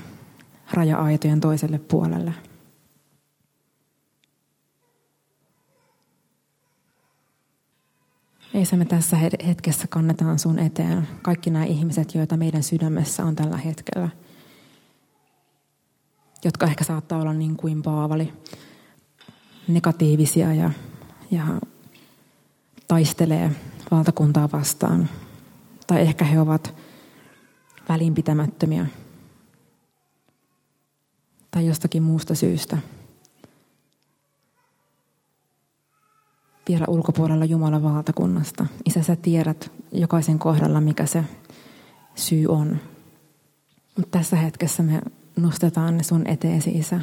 raja-aitojen 0.72 1.40
toiselle 1.40 1.80
puolelle. 1.80 2.49
Isä, 8.54 8.76
me 8.76 8.86
tässä 8.86 9.18
hetkessä 9.48 9.88
kannetaan 9.88 10.40
sun 10.40 10.60
eteen 10.60 11.08
kaikki 11.22 11.50
nämä 11.50 11.66
ihmiset, 11.66 12.16
joita 12.16 12.38
meidän 12.38 12.64
sydämessä 12.64 13.26
on 13.26 13.36
tällä 13.36 13.58
hetkellä. 13.58 14.10
Jotka 16.44 16.66
ehkä 16.66 16.84
saattaa 16.84 17.22
olla 17.22 17.34
niin 17.34 17.58
kuin 17.58 17.84
Paavali, 17.84 18.34
negatiivisia 19.68 20.54
ja, 20.54 20.72
ja 21.32 21.44
taistelee 22.88 23.52
valtakuntaa 23.92 24.50
vastaan. 24.52 25.10
Tai 25.88 26.02
ehkä 26.02 26.26
he 26.26 26.40
ovat 26.40 26.76
välinpitämättömiä 27.90 28.86
tai 31.52 31.66
jostakin 31.66 32.04
muusta 32.04 32.36
syystä– 32.36 32.78
vielä 36.70 36.86
ulkopuolella 36.88 37.46
Jumalan 37.46 37.84
valtakunnasta. 37.84 38.66
Isä, 38.86 39.02
sä 39.04 39.16
tiedät 39.16 39.72
jokaisen 39.92 40.40
kohdalla, 40.40 40.82
mikä 40.82 41.06
se 41.06 41.24
syy 42.16 42.46
on. 42.48 42.80
Mutta 43.98 44.18
tässä 44.18 44.36
hetkessä 44.36 44.84
me 44.84 45.02
nostetaan 45.36 45.98
ne 45.98 46.04
sun 46.04 46.28
eteesi, 46.28 46.70
Isä. 46.70 47.00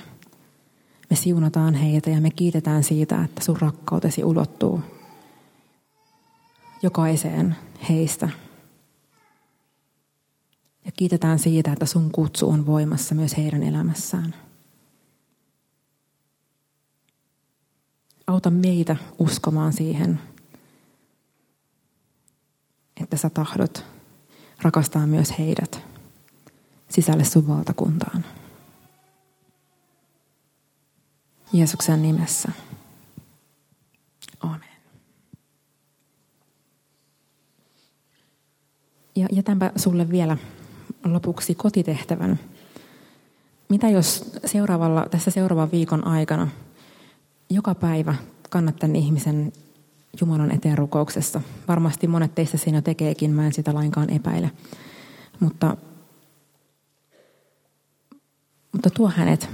Me 1.10 1.16
siunataan 1.16 1.74
heitä 1.74 2.10
ja 2.10 2.20
me 2.20 2.30
kiitetään 2.30 2.84
siitä, 2.84 3.24
että 3.24 3.44
sun 3.44 3.60
rakkautesi 3.60 4.24
ulottuu 4.24 4.80
jokaiseen 6.82 7.56
heistä. 7.88 8.28
Ja 10.84 10.92
kiitetään 10.92 11.38
siitä, 11.38 11.72
että 11.72 11.86
sun 11.86 12.10
kutsu 12.10 12.48
on 12.48 12.66
voimassa 12.66 13.14
myös 13.14 13.36
heidän 13.36 13.62
elämässään. 13.62 14.34
Auta 18.26 18.50
meitä 18.50 18.96
uskomaan 19.18 19.72
siihen, 19.72 20.20
että 23.02 23.16
sä 23.16 23.30
tahdot 23.30 23.84
rakastaa 24.62 25.06
myös 25.06 25.38
heidät 25.38 25.82
sisälle 26.88 27.24
sun 27.24 27.48
valtakuntaan. 27.48 28.24
Jeesuksen 31.52 32.02
nimessä. 32.02 32.52
Amen. 34.40 34.76
Ja 39.16 39.28
jätänpä 39.32 39.72
sulle 39.76 40.10
vielä 40.10 40.36
lopuksi 41.04 41.54
kotitehtävän. 41.54 42.40
Mitä 43.68 43.88
jos 43.88 44.32
seuraavalla, 44.44 45.06
tässä 45.10 45.30
seuraavan 45.30 45.70
viikon 45.70 46.06
aikana– 46.06 46.48
joka 47.50 47.74
päivä 47.74 48.14
kannat 48.50 48.76
tämän 48.76 48.96
ihmisen 48.96 49.52
Jumalan 50.20 50.50
eteen 50.50 50.78
rukouksessa. 50.78 51.40
Varmasti 51.68 52.06
monet 52.06 52.34
teistä 52.34 52.56
siinä 52.56 52.82
tekeekin, 52.82 53.30
mä 53.30 53.46
en 53.46 53.52
sitä 53.52 53.74
lainkaan 53.74 54.10
epäile. 54.10 54.50
Mutta, 55.40 55.76
mutta 58.72 58.90
tuo 58.90 59.08
hänet 59.08 59.48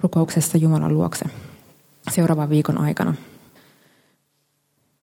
rukouksessa 0.00 0.58
Jumalan 0.58 0.94
luokse 0.94 1.24
seuraavan 2.10 2.50
viikon 2.50 2.78
aikana. 2.78 3.14